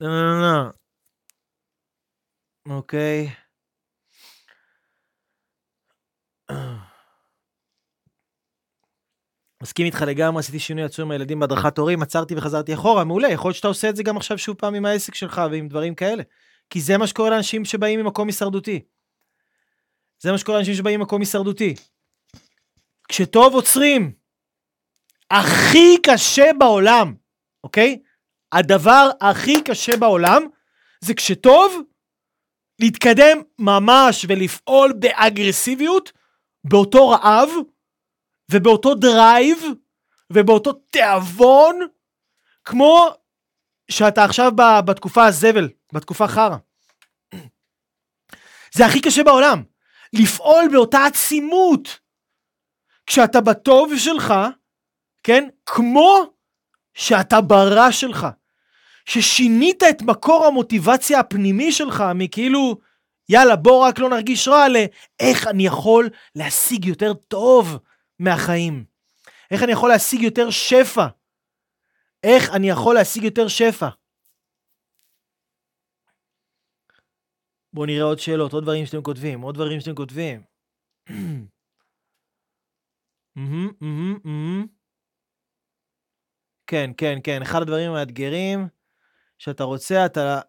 [0.01, 0.71] לא, לא, לא.
[2.77, 3.46] אוקיי.
[9.63, 13.49] מסכים איתך לגמרי, עשיתי שינוי עצום עם הילדים בהדרכת הורים, עצרתי וחזרתי אחורה, מעולה, יכול
[13.49, 16.23] להיות שאתה עושה את זה גם עכשיו שוב פעם עם העסק שלך ועם דברים כאלה.
[16.71, 18.81] כי זה מה שקורה לאנשים שבאים ממקום הישרדותי.
[20.23, 21.75] זה מה שקורה לאנשים שבאים ממקום הישרדותי.
[23.09, 24.13] כשטוב עוצרים.
[25.31, 27.15] הכי קשה בעולם,
[27.65, 27.99] אוקיי?
[28.53, 30.43] הדבר הכי קשה בעולם
[31.01, 31.83] זה כשטוב
[32.79, 36.13] להתקדם ממש ולפעול באגרסיביות
[36.65, 37.49] באותו רעב
[38.51, 39.59] ובאותו drive
[40.33, 41.81] ובאותו תיאבון
[42.65, 43.09] כמו
[43.91, 44.53] שאתה עכשיו
[44.87, 46.57] בתקופה הזבל, בתקופה חרא.
[48.75, 49.63] זה הכי קשה בעולם.
[50.13, 52.01] לפעול באותה עצימות
[53.07, 54.35] כשאתה בטוב שלך,
[55.23, 55.49] כן?
[55.67, 56.23] כמו
[56.95, 58.27] שאתה ברע שלך.
[59.09, 62.77] ששינית את מקור המוטיבציה הפנימי שלך מכאילו,
[63.29, 67.79] יאללה, בוא רק לא נרגיש רע, לאיך אני יכול להשיג יותר טוב
[68.19, 68.85] מהחיים.
[69.51, 71.07] איך אני יכול להשיג יותר שפע.
[72.23, 73.89] איך אני יכול להשיג יותר שפע.
[77.73, 80.43] בואו נראה עוד שאלות, עוד דברים שאתם כותבים, עוד דברים שאתם כותבים.
[86.67, 88.69] כן, כן, כן, אחד הדברים המאתגרים,
[89.39, 90.41] שאתה רוצה, אתה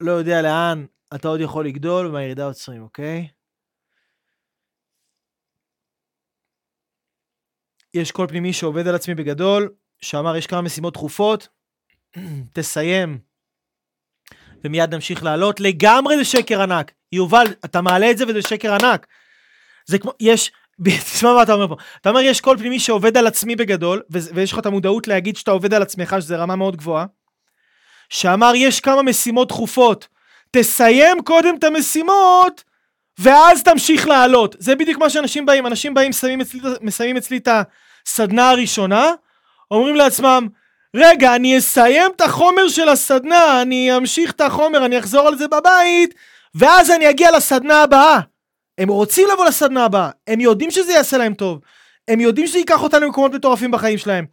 [0.00, 3.28] לא יודע לאן אתה עוד יכול לגדול, ומהירידה עוצרים, אוקיי?
[7.96, 9.68] יש קול פנימי שעובד על עצמי בגדול,
[10.00, 11.48] שאמר יש כמה משימות דחופות,
[12.52, 13.18] תסיים,
[14.64, 15.60] ומיד נמשיך לעלות.
[15.60, 16.92] לגמרי זה שקר ענק.
[17.12, 19.06] יובל, אתה מעלה את זה וזה שקר ענק.
[19.86, 20.52] זה כמו, יש,
[21.12, 21.76] תשמע מה אתה אומר פה.
[22.00, 25.50] אתה אומר יש קול פנימי שעובד על עצמי בגדול, ויש לך את המודעות להגיד שאתה
[25.50, 27.06] עובד על עצמך, שזה רמה מאוד גבוהה.
[28.08, 30.08] שאמר יש כמה משימות דחופות,
[30.50, 32.64] תסיים קודם את המשימות,
[33.18, 34.56] ואז תמשיך לעלות.
[34.58, 37.48] זה בדיוק מה שאנשים באים, אנשים באים, מסיימים אצלי, מסיימים אצלי את
[38.06, 39.12] הסדנה הראשונה,
[39.70, 40.48] אומרים לעצמם,
[40.96, 45.48] רגע, אני אסיים את החומר של הסדנה, אני אמשיך את החומר, אני אחזור על זה
[45.48, 46.14] בבית,
[46.54, 48.20] ואז אני אגיע לסדנה הבאה.
[48.78, 51.60] הם רוצים לבוא לסדנה הבאה, הם יודעים שזה יעשה להם טוב,
[52.08, 54.26] הם יודעים שזה ייקח אותנו למקומות מטורפים בחיים שלהם,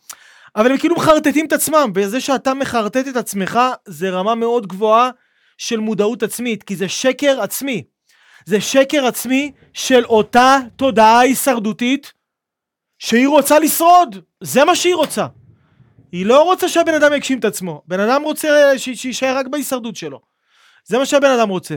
[0.55, 5.09] אבל הם כאילו מחרטטים את עצמם, וזה שאתה מחרטט את עצמך, זה רמה מאוד גבוהה
[5.57, 7.84] של מודעות עצמית, כי זה שקר עצמי.
[8.45, 12.13] זה שקר עצמי של אותה תודעה הישרדותית
[13.04, 15.28] שהיא רוצה לשרוד, זה מה שהיא רוצה.
[16.12, 18.47] היא לא רוצה שהבן אדם יגשים את עצמו, בן אדם רוצה
[18.78, 20.22] שיישאר רק בהישרדות שלו.
[20.86, 21.76] זה מה שהבן אדם רוצה.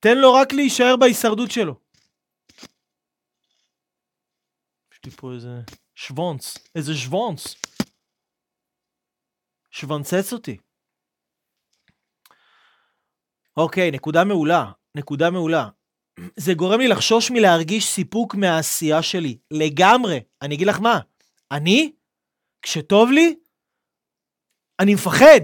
[0.00, 1.80] תן לו רק להישאר בהישרדות שלו.
[4.92, 5.60] יש לי פה איזה
[5.94, 7.54] שוונץ, איזה שוונץ.
[9.70, 10.56] שוונצץ אותי.
[13.56, 15.68] אוקיי, נקודה מעולה, נקודה מעולה.
[16.36, 19.38] זה גורם לי לחשוש מלהרגיש סיפוק מהעשייה שלי.
[19.50, 20.20] לגמרי.
[20.42, 20.98] אני אגיד לך מה,
[21.50, 21.92] אני,
[22.62, 23.34] כשטוב לי,
[24.80, 25.40] אני מפחד.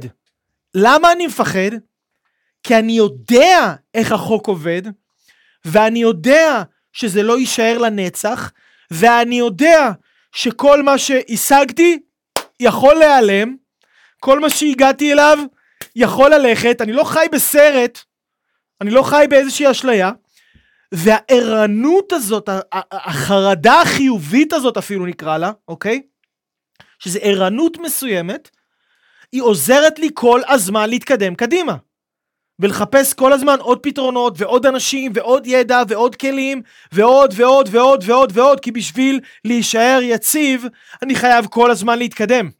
[0.74, 1.70] למה אני מפחד?
[2.62, 4.82] כי אני יודע איך החוק עובד,
[5.64, 6.62] ואני יודע
[6.92, 8.52] שזה לא יישאר לנצח,
[8.90, 9.90] ואני יודע
[10.32, 11.98] שכל מה שהשגתי
[12.60, 13.56] יכול להיעלם,
[14.20, 15.38] כל מה שהגעתי אליו
[15.96, 17.98] יכול ללכת, אני לא חי בסרט,
[18.80, 20.10] אני לא חי באיזושהי אשליה,
[20.92, 22.48] והערנות הזאת,
[22.92, 26.02] החרדה החיובית הזאת אפילו נקרא לה, אוקיי?
[26.98, 28.50] שזה ערנות מסוימת,
[29.32, 31.76] היא עוזרת לי כל הזמן להתקדם קדימה.
[32.58, 36.62] ולחפש כל הזמן עוד פתרונות ועוד אנשים ועוד ידע ועוד כלים
[36.92, 40.64] ועוד ועוד ועוד ועוד ועוד כי בשביל להישאר יציב
[41.02, 42.50] אני חייב כל הזמן להתקדם.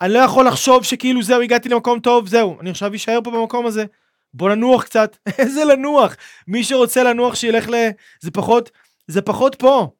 [0.00, 3.66] אני לא יכול לחשוב שכאילו זהו הגעתי למקום טוב זהו אני עכשיו אשאר פה במקום
[3.66, 3.84] הזה
[4.34, 6.16] בוא ננוח קצת איזה לנוח
[6.48, 7.74] מי שרוצה לנוח שילך ל...
[8.20, 8.70] זה פחות
[9.06, 9.90] זה פחות פה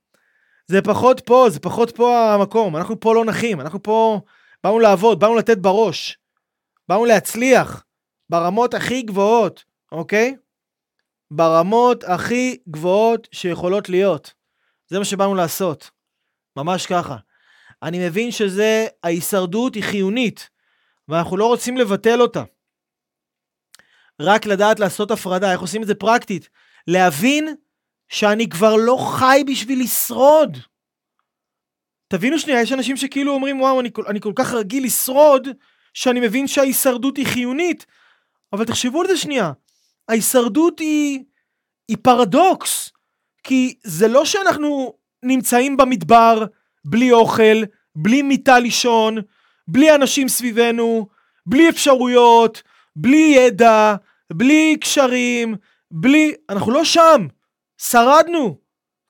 [0.67, 4.21] זה פחות פה זה פחות פה המקום אנחנו פה לא נחים אנחנו פה
[4.65, 6.19] באנו לעבוד באנו לתת בראש
[6.89, 7.85] באנו להצליח
[8.33, 10.37] ברמות הכי גבוהות, אוקיי?
[11.31, 14.35] ברמות הכי גבוהות שיכולות להיות.
[14.89, 15.91] זה מה שבאנו לעשות.
[16.57, 17.17] ממש ככה.
[17.83, 20.51] אני מבין שזה, ההישרדות היא חיונית,
[21.09, 22.43] ואנחנו לא רוצים לבטל אותה.
[24.23, 26.49] רק לדעת לעשות הפרדה, איך עושים את זה פרקטית.
[26.87, 27.55] להבין
[28.09, 30.59] שאני כבר לא חי בשביל לשרוד.
[32.09, 35.49] תבינו שנייה, יש אנשים שכאילו אומרים, וואו, אני, אני כל כך רגיל לשרוד,
[35.95, 37.87] שאני מבין שההישרדות היא חיונית.
[38.53, 39.53] אבל תחשבו על זה שנייה.
[40.09, 41.21] ההישרדות היא,
[41.89, 42.93] היא פרדוקס,
[43.43, 46.45] כי זה לא שאנחנו נמצאים במדבר
[46.85, 47.63] בלי אוכל,
[47.97, 49.19] בלי מיטה לישון,
[49.69, 51.07] בלי אנשים סביבנו,
[51.47, 52.63] בלי אפשרויות,
[52.97, 53.95] בלי ידע,
[54.33, 55.55] בלי קשרים,
[55.91, 56.33] בלי...
[56.51, 57.27] אנחנו לא שם.
[57.79, 58.63] שרדנו.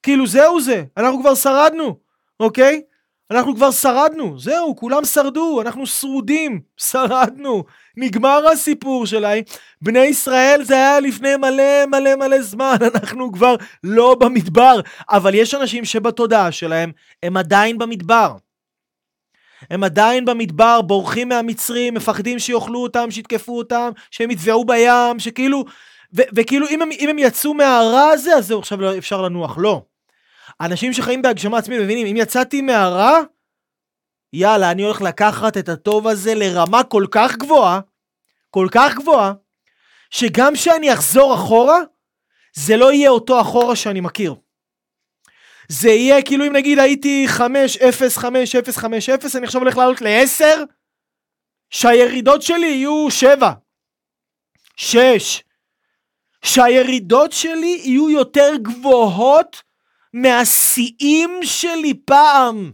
[0.02, 1.96] כאילו זהו זה, אנחנו כבר שרדנו,
[2.40, 2.82] אוקיי?
[3.30, 6.60] אנחנו כבר שרדנו, זהו, כולם שרדו, אנחנו שרודים,
[6.90, 7.64] שרדנו,
[7.96, 9.42] נגמר הסיפור שלהם.
[9.82, 15.54] בני ישראל זה היה לפני מלא מלא מלא זמן, אנחנו כבר לא במדבר, אבל יש
[15.54, 16.92] אנשים שבתודעה שלהם
[17.22, 18.36] הם עדיין במדבר.
[19.70, 25.64] הם עדיין במדבר, בורחים מהמצרים, מפחדים שיאכלו אותם, שיתקפו אותם, שהם יטבעו בים, שכאילו,
[26.16, 29.58] ו- וכאילו אם הם, אם הם יצאו מהרע הזה, אז זהו, עכשיו לא, אפשר לנוח.
[29.58, 29.82] לא.
[30.60, 33.18] אנשים שחיים בהגשמה עצמית מבינים, אם יצאתי מהרע,
[34.32, 37.80] יאללה, אני הולך לקחת את הטוב הזה לרמה כל כך גבוהה,
[38.50, 39.32] כל כך גבוהה,
[40.10, 41.78] שגם כשאני אחזור אחורה,
[42.54, 44.34] זה לא יהיה אותו אחורה שאני מכיר.
[45.72, 49.76] זה יהיה כאילו אם נגיד הייתי 5, 0, 5, 0, 5, 0, אני עכשיו הולך
[49.76, 50.44] לעלות ל-10,
[51.70, 53.52] שהירידות שלי יהיו 7,
[54.76, 55.42] 6,
[56.44, 59.62] שהירידות שלי יהיו יותר גבוהות
[60.12, 62.72] מהשיאים שלי פעם.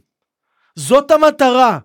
[0.76, 1.78] זאת המטרה.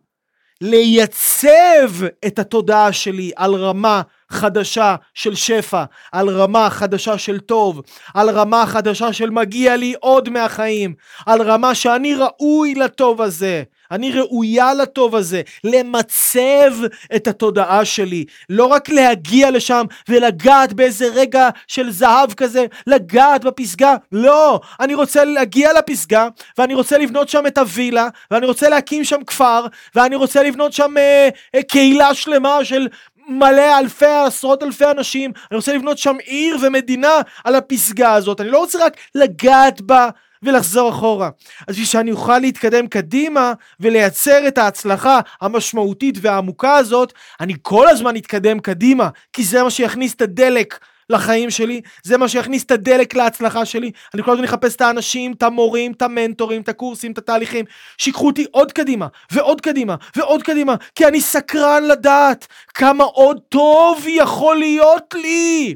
[0.62, 4.02] לייצב את התודעה שלי על רמה
[4.34, 7.82] חדשה של שפע, על רמה חדשה של טוב,
[8.14, 10.94] על רמה חדשה של מגיע לי עוד מהחיים,
[11.26, 13.64] על רמה שאני ראוי לטוב הזה,
[13.94, 16.72] אני ראויה לטוב הזה, למצב
[17.16, 23.96] את התודעה שלי, לא רק להגיע לשם ולגעת באיזה רגע של זהב כזה, לגעת בפסגה,
[24.12, 26.28] לא, אני רוצה להגיע לפסגה
[26.58, 29.66] ואני רוצה לבנות שם את הווילה ואני רוצה להקים שם כפר
[29.96, 32.88] ואני רוצה לבנות שם אה, אה, קהילה שלמה של
[33.28, 38.50] מלא אלפי, עשרות אלפי אנשים, אני רוצה לבנות שם עיר ומדינה על הפסגה הזאת, אני
[38.50, 40.10] לא רוצה רק לגעת בה
[40.44, 41.30] ולחזור אחורה.
[41.68, 48.16] אז בשביל שאני אוכל להתקדם קדימה ולייצר את ההצלחה המשמעותית והעמוקה הזאת, אני כל הזמן
[48.16, 50.80] אתקדם קדימה, כי זה מה שיכניס את הדלק
[51.14, 53.92] לחיים שלי, זה מה שיכניס את הדלק להצלחה שלי.
[54.14, 57.66] אני כל הזמן אחפש את האנשים, את המורים, את המנטורים, את הקורסים, את התהליכים,
[57.98, 64.06] שיקחו אותי עוד קדימה, ועוד קדימה, ועוד קדימה, כי אני סקרן לדעת כמה עוד טוב
[64.08, 65.76] יכול להיות לי.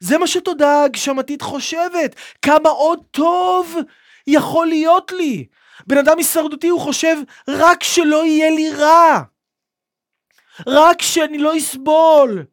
[0.00, 3.76] זה מה שתודעה הגשמתית חושבת, כמה עוד טוב
[4.26, 5.46] יכול להיות לי.
[5.86, 7.16] בן אדם הישרדותי הוא חושב
[7.48, 9.22] רק שלא יהיה לי רע.
[10.66, 12.44] רק שאני לא אסבול.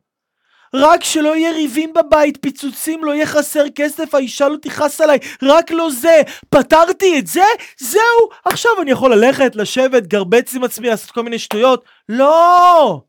[0.74, 5.72] רק שלא יהיה ריבים בבית, פיצוצים, לא יהיה חסר כסף, האישה לא תכעס עליי, רק
[5.72, 6.22] לא זה.
[6.50, 7.44] פתרתי את זה?
[7.78, 11.86] זהו, עכשיו אני יכול ללכת, לשבת, גרבץ עם עצמי, לעשות כל מיני שטויות.
[12.10, 13.02] לא!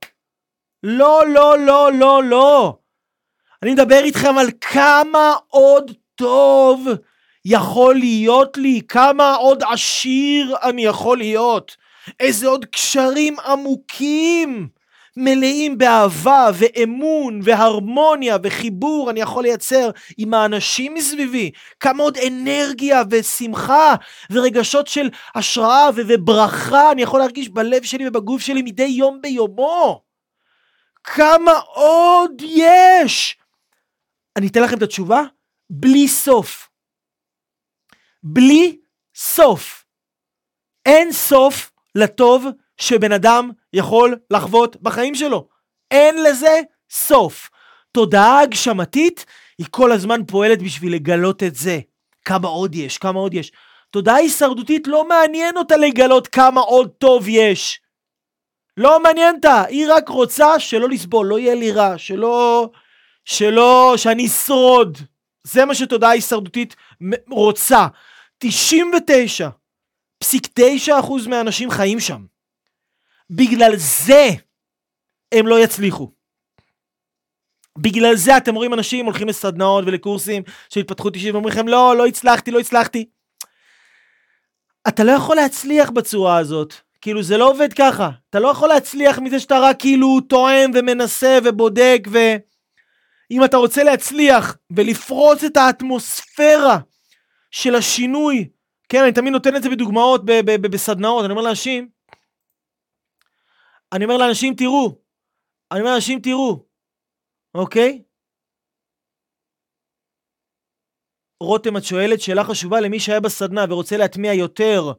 [0.83, 2.77] לא, לא, לא, לא, לא.
[3.63, 6.87] אני מדבר איתכם על כמה עוד טוב
[7.45, 11.77] יכול להיות לי, כמה עוד עשיר אני יכול להיות,
[12.21, 14.69] איזה עוד קשרים עמוקים,
[15.21, 21.51] מלאים באהבה ואמון והרמוניה וחיבור אני יכול לייצר עם האנשים מסביבי,
[21.81, 23.95] כמה עוד אנרגיה ושמחה
[24.31, 30.03] ורגשות של השראה וברכה אני יכול להרגיש בלב שלי ובגוף שלי מדי יום ביומו.
[31.05, 33.37] כמה עוד יש?
[34.37, 35.23] אני אתן לכם את התשובה,
[35.71, 36.69] בלי סוף.
[38.23, 38.79] בלי
[39.15, 39.85] סוף.
[40.87, 42.47] אין סוף לטוב
[42.81, 45.49] שבן אדם יכול לחוות בחיים שלו.
[45.91, 46.61] אין לזה
[46.91, 47.51] סוף.
[47.93, 49.27] תודעה הגשמתית
[49.59, 51.81] היא כל הזמן פועלת בשביל לגלות את זה.
[52.25, 53.53] כמה עוד יש, כמה עוד יש.
[53.91, 57.81] תודעה הישרדותית לא מעניין אותה לגלות כמה עוד טוב יש.
[58.77, 62.69] לא מעניין אותה, היא רק רוצה שלא לסבול, לא יהיה לי רע, שלא...
[63.25, 64.99] שלא, שאני אשרוד.
[65.45, 66.77] זה מה שתודעה הישרדותית
[67.31, 67.87] רוצה.
[68.45, 72.25] 99.9% מהאנשים חיים שם.
[73.31, 74.29] בגלל זה
[75.33, 76.13] הם לא יצליחו.
[77.79, 82.07] בגלל זה אתם רואים אנשים הולכים לסדנאות ולקורסים של התפתחות אישית ואומרים לכם לא, לא
[82.07, 83.07] הצלחתי, לא הצלחתי.
[84.89, 86.75] אתה לא יכול להצליח בצורה הזאת.
[87.01, 88.11] כאילו זה לא עובד ככה.
[88.31, 92.19] אתה לא יכול להצליח מזה שאתה רק כאילו טועם ומנסה ובודק ו...
[93.31, 96.79] אם אתה רוצה להצליח ולפרוץ את האטמוספירה
[97.51, 98.49] של השינוי,
[98.89, 101.89] כן, אני תמיד נותן את זה בדוגמאות בסדנאות, אני אומר לאנשים,
[103.93, 104.99] אני אומר לאנשים, תראו,
[105.73, 106.65] אני אומר לאנשים, תראו,
[107.55, 108.03] אוקיי?
[111.43, 114.93] רותם, את שואלת שאלה חשובה למי שהיה בסדנה ורוצה להטמיע יותר,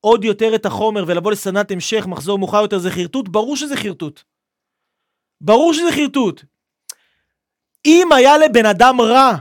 [0.00, 3.28] עוד יותר את החומר ולבוא לסדנת המשך, מחזור מאוחר יותר, זה חרטוט?
[3.28, 4.22] ברור שזה חרטוט.
[5.40, 6.44] ברור שזה חרטוט.
[7.86, 9.36] אם היה לבן אדם רע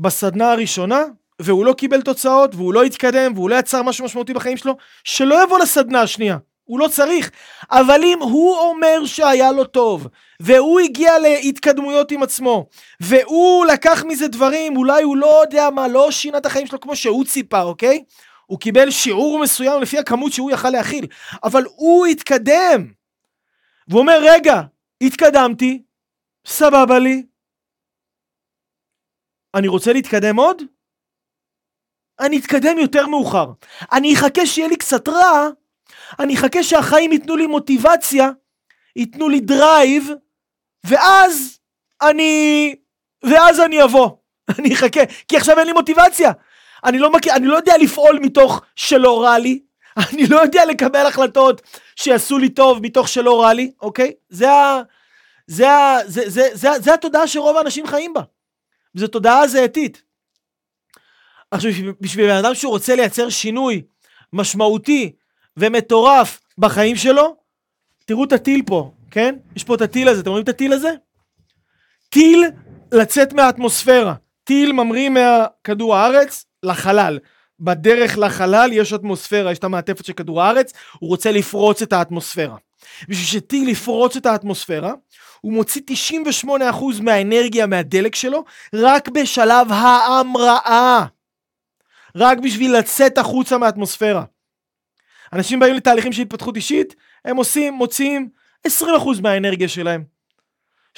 [0.00, 1.02] בסדנה הראשונה,
[1.42, 5.44] והוא לא קיבל תוצאות, והוא לא התקדם, והוא לא יצר משהו משמעותי בחיים שלו, שלא
[5.44, 6.38] יבוא לסדנה השנייה.
[6.64, 7.30] הוא לא צריך.
[7.70, 10.08] אבל אם הוא אומר שהיה לו טוב,
[10.40, 12.66] והוא הגיע להתקדמויות עם עצמו,
[13.00, 16.96] והוא לקח מזה דברים, אולי הוא לא יודע מה, לא שינה את החיים שלו כמו
[16.96, 18.04] שהוא ציפה, אוקיי?
[18.46, 21.06] הוא קיבל שיעור מסוים לפי הכמות שהוא יכל להכיל,
[21.44, 22.92] אבל הוא התקדם.
[23.88, 24.60] והוא אומר, רגע,
[25.02, 25.82] התקדמתי,
[26.46, 27.22] סבבה לי,
[29.54, 30.62] אני רוצה להתקדם עוד?
[32.20, 33.46] אני אתקדם יותר מאוחר.
[33.92, 35.48] אני אחכה שיהיה לי קצת רע,
[36.18, 38.30] אני אחכה שהחיים ייתנו לי מוטיבציה,
[38.96, 40.10] ייתנו לי drive,
[40.84, 41.58] ואז
[42.02, 42.74] אני...
[43.22, 44.10] ואז אני אבוא.
[44.58, 46.32] אני אחכה, כי עכשיו אין לי מוטיבציה.
[46.84, 49.62] אני לא, מכיר, אני לא יודע לפעול מתוך שלא רע לי,
[50.12, 51.62] אני לא יודע לקבל החלטות
[51.96, 54.12] שיעשו לי טוב מתוך שלא רע לי, אוקיי?
[54.28, 54.82] זה, ה,
[55.46, 58.20] זה, ה, זה, זה, זה, זה, זה התודעה שרוב האנשים חיים בה.
[58.94, 60.02] זו תודעה זהתית.
[61.50, 61.70] עכשיו,
[62.00, 63.82] בשביל בן אדם שהוא רוצה לייצר שינוי
[64.32, 65.12] משמעותי
[65.56, 67.36] ומטורף בחיים שלו,
[68.04, 69.34] תראו את הטיל פה, כן?
[69.56, 70.90] יש פה את הטיל הזה, אתם רואים את הטיל הזה?
[72.08, 72.44] טיל
[72.92, 74.14] לצאת מהאטמוספירה.
[74.44, 77.18] טיל ממריא מהכדור הארץ לחלל.
[77.60, 82.56] בדרך לחלל יש אטמוספירה, יש את המעטפת של כדור הארץ, הוא רוצה לפרוץ את האטמוספירה.
[83.08, 84.92] בשביל שטיל יפרוץ את האטמוספירה,
[85.40, 85.82] הוא מוציא
[86.44, 86.48] 98%
[87.02, 88.44] מהאנרגיה מהדלק שלו
[88.74, 91.06] רק בשלב ההמראה.
[92.16, 94.24] רק בשביל לצאת החוצה מהאטמוספירה.
[95.32, 98.28] אנשים באים לתהליכים של התפתחות אישית, הם עושים, מוציאים
[98.68, 98.70] 20%
[99.22, 100.04] מהאנרגיה שלהם.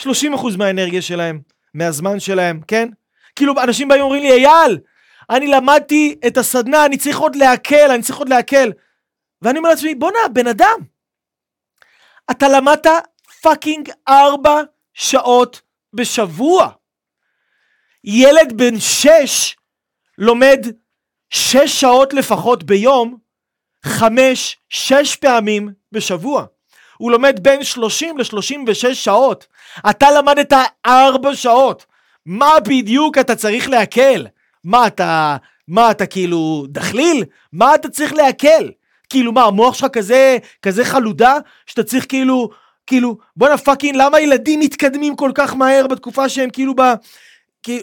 [0.01, 0.05] 30%
[0.59, 1.41] מהאנרגיה שלהם,
[1.75, 2.89] מהזמן שלהם, כן?
[3.37, 4.79] כאילו אנשים באים ואומרים לי, אייל,
[5.31, 8.73] אני למדתי את הסדנה, אני צריך עוד להקל, אני צריך עוד להקל.
[9.43, 10.79] ואני אומר לעצמי, בואנה, בן אדם,
[12.31, 12.87] אתה למדת
[13.43, 14.61] פאקינג ארבע
[14.95, 15.61] שעות
[15.93, 16.69] בשבוע.
[18.05, 19.57] ילד בן שש
[20.19, 20.67] לומד
[21.31, 23.24] שש שעות לפחות ביום,
[23.85, 26.45] חמש, שש פעמים בשבוע.
[26.99, 29.47] הוא לומד בין 30 ל-36 שעות.
[29.91, 30.53] אתה למדת
[30.87, 31.87] ארבע שעות.
[32.27, 34.27] מה בדיוק אתה צריך להקל?
[34.65, 35.37] מה אתה,
[35.69, 37.25] מה אתה כאילו דחליל?
[37.53, 38.71] מה אתה צריך להקל?
[39.11, 42.51] כאילו מה, המוח שלך כזה, כזה חלודה, שאתה צריך כאילו,
[42.87, 46.83] כאילו, בואנה fucking, למה ילדים מתקדמים כל כך מהר בתקופה שהם כאילו ב...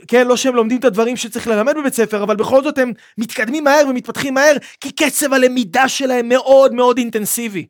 [0.08, 3.64] כן, לא שהם לומדים את הדברים שצריך ללמד בבית ספר, אבל בכל זאת הם מתקדמים
[3.64, 7.66] מהר ומתפתחים מהר, כי קצב הלמידה שלהם מאוד מאוד אינטנסיבי.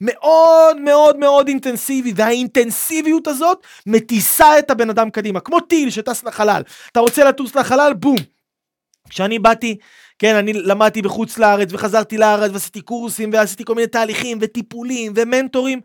[0.00, 6.62] מאוד מאוד מאוד אינטנסיבי, והאינטנסיביות הזאת מטיסה את הבן אדם קדימה, כמו טיל שטס לחלל.
[6.92, 7.92] אתה רוצה לטוס לחלל?
[7.94, 8.16] בום.
[9.08, 9.76] כשאני באתי,
[10.18, 15.80] כן, אני למדתי בחוץ לארץ וחזרתי לארץ ועשיתי קורסים ועשיתי כל מיני תהליכים וטיפולים ומנטורים,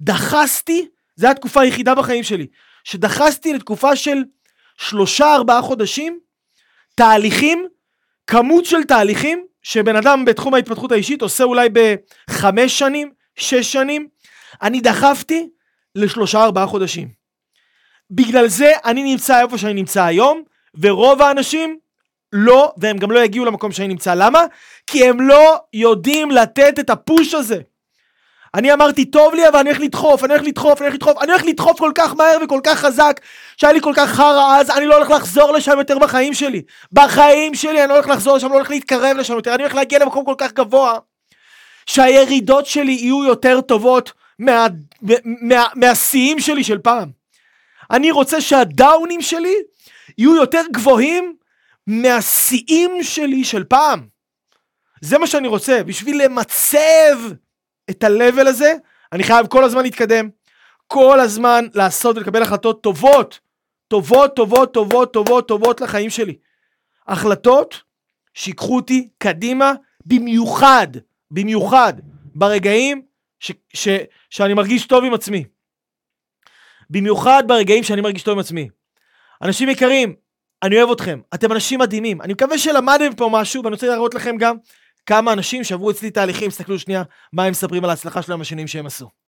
[0.00, 2.46] דחסתי, זו התקופה היחידה בחיים שלי,
[2.84, 4.22] שדחסתי לתקופה של
[4.78, 6.18] שלושה ארבעה חודשים,
[6.94, 7.66] תהליכים,
[8.26, 14.08] כמות של תהליכים, שבן אדם בתחום ההתפתחות האישית עושה אולי בחמש שנים, שש שנים,
[14.62, 15.48] אני דחפתי
[15.94, 17.08] לשלושה ארבעה חודשים.
[18.10, 20.42] בגלל זה אני נמצא איפה שאני נמצא היום,
[20.80, 21.78] ורוב האנשים
[22.32, 24.14] לא, והם גם לא יגיעו למקום שאני נמצא.
[24.14, 24.44] למה?
[24.86, 27.60] כי הם לא יודעים לתת את הפוש הזה.
[28.54, 31.32] אני אמרתי, טוב לי, אבל אני הולך לדחוף, אני הולך לדחוף, אני הולך לדחוף, אני
[31.32, 33.20] הולך לדחוף כל כך מהר וכל כך חזק,
[33.56, 36.62] שהיה לי כל כך חרא אז, אני לא הולך לחזור לשם יותר בחיים שלי.
[36.92, 39.98] בחיים שלי אני לא הולך לחזור לשם, לא הולך להתקרב לשם יותר, אני הולך להגיע
[39.98, 40.98] למקום כל כך גבוה,
[41.86, 44.66] שהירידות שלי יהיו יותר טובות מה,
[45.24, 47.10] מה, מהשיאים שלי של פעם.
[47.90, 49.54] אני רוצה שהדאונים שלי
[50.18, 51.34] יהיו יותר גבוהים
[51.86, 54.06] מהשיאים שלי של פעם.
[55.00, 57.18] זה מה שאני רוצה, בשביל למצב
[57.90, 58.74] את ה-level הזה,
[59.12, 60.28] אני חייב כל הזמן להתקדם,
[60.86, 63.40] כל הזמן לעשות ולקבל החלטות טובות,
[63.88, 66.36] טובות, טובות, טובות, טובות, טובות לחיים שלי.
[67.06, 67.82] החלטות
[68.34, 69.72] שיקחו אותי קדימה,
[70.06, 70.86] במיוחד,
[71.30, 71.92] במיוחד,
[72.34, 73.02] ברגעים
[73.40, 73.88] ש, ש,
[74.30, 75.44] שאני מרגיש טוב עם עצמי.
[76.90, 78.68] במיוחד ברגעים שאני מרגיש טוב עם עצמי.
[79.42, 80.14] אנשים יקרים,
[80.62, 82.22] אני אוהב אתכם, אתם אנשים מדהימים.
[82.22, 84.56] אני מקווה שלמדתם פה משהו, ואני רוצה להראות לכם גם
[85.06, 88.86] כמה אנשים שעברו אצלי תהליכים, תסתכלו שנייה מה הם מספרים על ההצלחה שלהם בשנים שהם
[88.86, 89.23] עשו.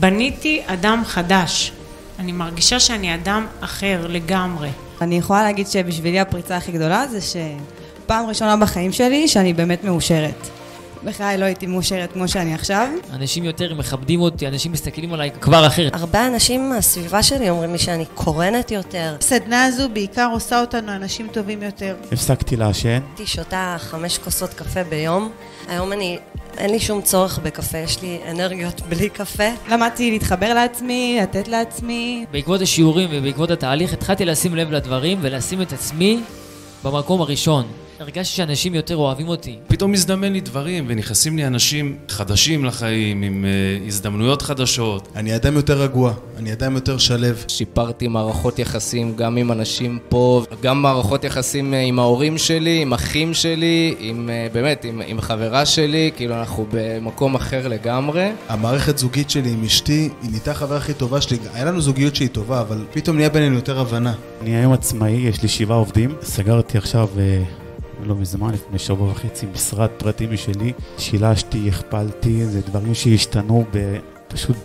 [0.00, 1.72] בניתי אדם חדש.
[2.18, 4.70] אני מרגישה שאני אדם אחר לגמרי.
[5.00, 10.57] אני יכולה להגיד שבשבילי הפריצה הכי גדולה זה שפעם ראשונה בחיים שלי שאני באמת מאושרת.
[11.04, 12.88] בחיי לא הייתי מאושרת כמו שאני עכשיו.
[13.12, 15.94] אנשים יותר מכבדים אותי, אנשים מסתכלים עליי כבר אחרת.
[15.94, 19.16] הרבה אנשים מהסביבה שלי אומרים לי שאני קורנת יותר.
[19.20, 21.96] הסדנה הזו בעיקר עושה אותנו אנשים טובים יותר.
[22.12, 23.00] הפסקתי לעשן.
[23.08, 25.30] הייתי שותה חמש כוסות קפה ביום.
[25.68, 26.18] היום אני,
[26.58, 29.48] אין לי שום צורך בקפה, יש לי אנרגיות בלי קפה.
[29.68, 32.26] למדתי להתחבר לעצמי, לתת לעצמי.
[32.30, 36.20] בעקבות השיעורים ובעקבות התהליך התחלתי לשים לב לדברים ולשים את עצמי
[36.84, 37.66] במקום הראשון.
[38.00, 39.58] הרגשתי שאנשים יותר אוהבים אותי.
[39.68, 45.08] פתאום מזדמן לי דברים ונכנסים לי אנשים חדשים לחיים עם uh, הזדמנויות חדשות.
[45.16, 47.18] אני אדם יותר רגוע, אני אדם יותר שלו.
[47.48, 53.34] שיפרתי מערכות יחסים גם עם אנשים פה, גם מערכות יחסים עם ההורים שלי, עם אחים
[53.34, 58.30] שלי, עם באמת, עם, עם חברה שלי, כאילו אנחנו במקום אחר לגמרי.
[58.48, 61.38] המערכת זוגית שלי עם אשתי, היא נהייתה החברה הכי טובה שלי.
[61.54, 64.14] היה לנו זוגיות שהיא טובה, אבל פתאום נהיה בינינו יותר הבנה.
[64.40, 66.14] אני היום עצמאי, יש לי שבעה עובדים.
[66.22, 67.08] סגרתי עכשיו...
[68.04, 70.72] לא מזמן, לפני שבוע וחצי, משרד פרטי משלי.
[70.98, 73.96] שילשתי, הכפלתי, זה דברים שהשתנו ב...
[74.28, 74.56] פשוט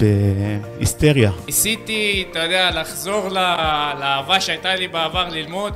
[0.77, 1.31] בהיסטריה.
[1.45, 3.29] ניסיתי, אתה יודע, לחזור
[3.99, 5.73] לאהבה שהייתה לי בעבר ללמוד,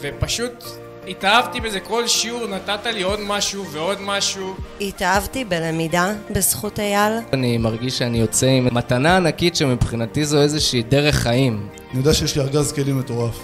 [0.00, 0.64] ופשוט
[1.08, 4.54] התאהבתי בזה, כל שיעור נתת לי עוד משהו ועוד משהו.
[4.80, 7.12] התאהבתי בלמידה בזכות אייל.
[7.32, 11.68] אני מרגיש שאני יוצא עם מתנה ענקית שמבחינתי זו איזושהי דרך חיים.
[11.90, 13.38] אני יודע שיש לי ארגז כלים מטורף,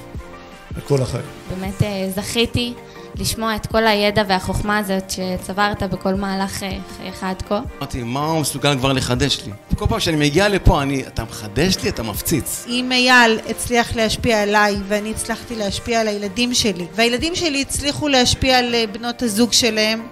[0.77, 1.25] לכל החיים.
[1.51, 1.83] באמת
[2.15, 2.75] זכיתי.
[3.17, 6.51] לשמוע את כל הידע והחוכמה הזאת שצברת בכל מהלך
[6.97, 7.61] חייך עד כה.
[7.79, 9.53] אמרתי, מה הוא מסוגל כבר לחדש לי?
[9.77, 12.65] כל פעם שאני מגיע לפה, אני, אתה מחדש לי, אתה מפציץ.
[12.69, 18.59] אם אייל הצליח להשפיע עליי, ואני הצלחתי להשפיע על הילדים שלי, והילדים שלי הצליחו להשפיע
[18.59, 20.03] על בנות הזוג שלהם,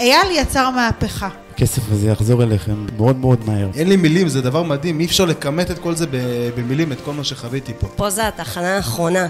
[0.00, 1.28] אייל יצר מהפכה.
[1.54, 3.68] הכסף הזה יחזור אליכם מאוד מאוד מהר.
[3.74, 6.06] אין לי מילים, זה דבר מדהים, אי אפשר לכמת את כל זה
[6.56, 7.86] במילים, את כל מה שחוויתי פה.
[7.96, 9.28] פה זה התחנה האחרונה.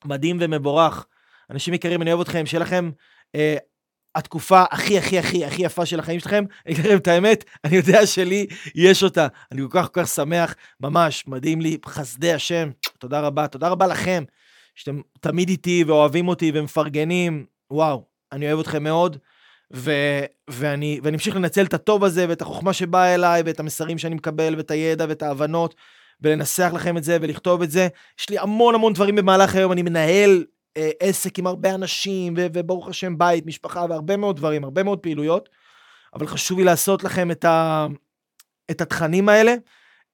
[0.04, 1.06] מדהים ומבורך.
[1.50, 2.90] אנשים יקרים, אני אוהב אתכם, שיהיה לכם
[3.34, 3.56] אה,
[4.14, 6.44] התקופה הכי הכי הכי הכי יפה של החיים שלכם.
[6.66, 9.26] אני אגיד לכם את האמת, אני יודע שלי יש אותה.
[9.52, 12.70] אני כל כך כל כך שמח, ממש, מדהים לי, חסדי השם.
[12.98, 14.24] תודה רבה, תודה רבה לכם,
[14.74, 17.46] שאתם תמיד איתי ואוהבים אותי ומפרגנים.
[17.70, 19.16] וואו, אני אוהב אתכם מאוד.
[19.72, 19.92] ו,
[20.50, 24.54] ואני, ואני אמשיך לנצל את הטוב הזה ואת החוכמה שבאה אליי ואת המסרים שאני מקבל
[24.56, 25.74] ואת הידע ואת ההבנות
[26.20, 27.88] ולנסח לכם את זה ולכתוב את זה.
[28.20, 30.44] יש לי המון המון דברים במהלך היום, אני מנהל
[30.76, 34.98] אה, עסק עם הרבה אנשים ו, וברוך השם בית, משפחה והרבה מאוד דברים, הרבה מאוד
[34.98, 35.48] פעילויות,
[36.14, 37.86] אבל חשוב לי לעשות לכם את, ה,
[38.70, 39.54] את התכנים האלה.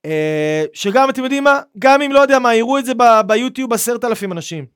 [0.05, 1.61] אה, שגם, אתם יודעים מה?
[1.79, 4.67] גם אם לא יודע מה, יראו את זה ב, ביוטיוב עשרת אלפים אנשים.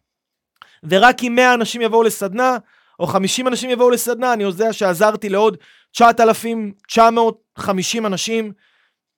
[0.84, 2.56] ורק אם 100 אנשים יבואו לסדנה,
[3.00, 5.56] או 50 אנשים יבואו לסדנה, אני יודע שעזרתי לעוד
[5.92, 8.52] 9,950 אנשים,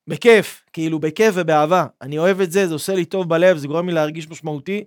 [0.09, 1.85] בכיף, כאילו בכיף ובאהבה.
[2.01, 4.83] אני אוהב את זה, זה עושה לי טוב בלב, זה גורם לי להרגיש משמעותי,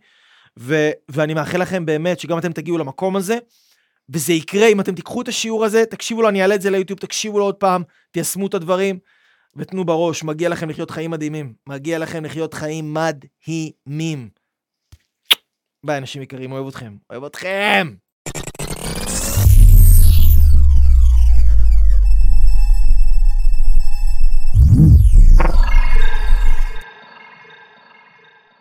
[0.59, 3.39] ו- ואני מאחל לכם באמת שגם אתם תגיעו למקום הזה,
[4.15, 6.99] וזה יקרה אם אתם תיקחו את השיעור הזה, תקשיבו לו, אני אעלה את זה ליוטיוב,
[6.99, 8.99] תקשיבו לו עוד פעם, תיישמו את הדברים,
[9.57, 11.55] ותנו בראש, מגיע לכם לחיות חיים מדהימים.
[11.67, 14.29] מגיע לכם לחיות חיים מדהימים.
[15.87, 16.97] ביי, אנשים יקרים, אוהב אתכם.
[17.11, 18.02] אוהב אתכם!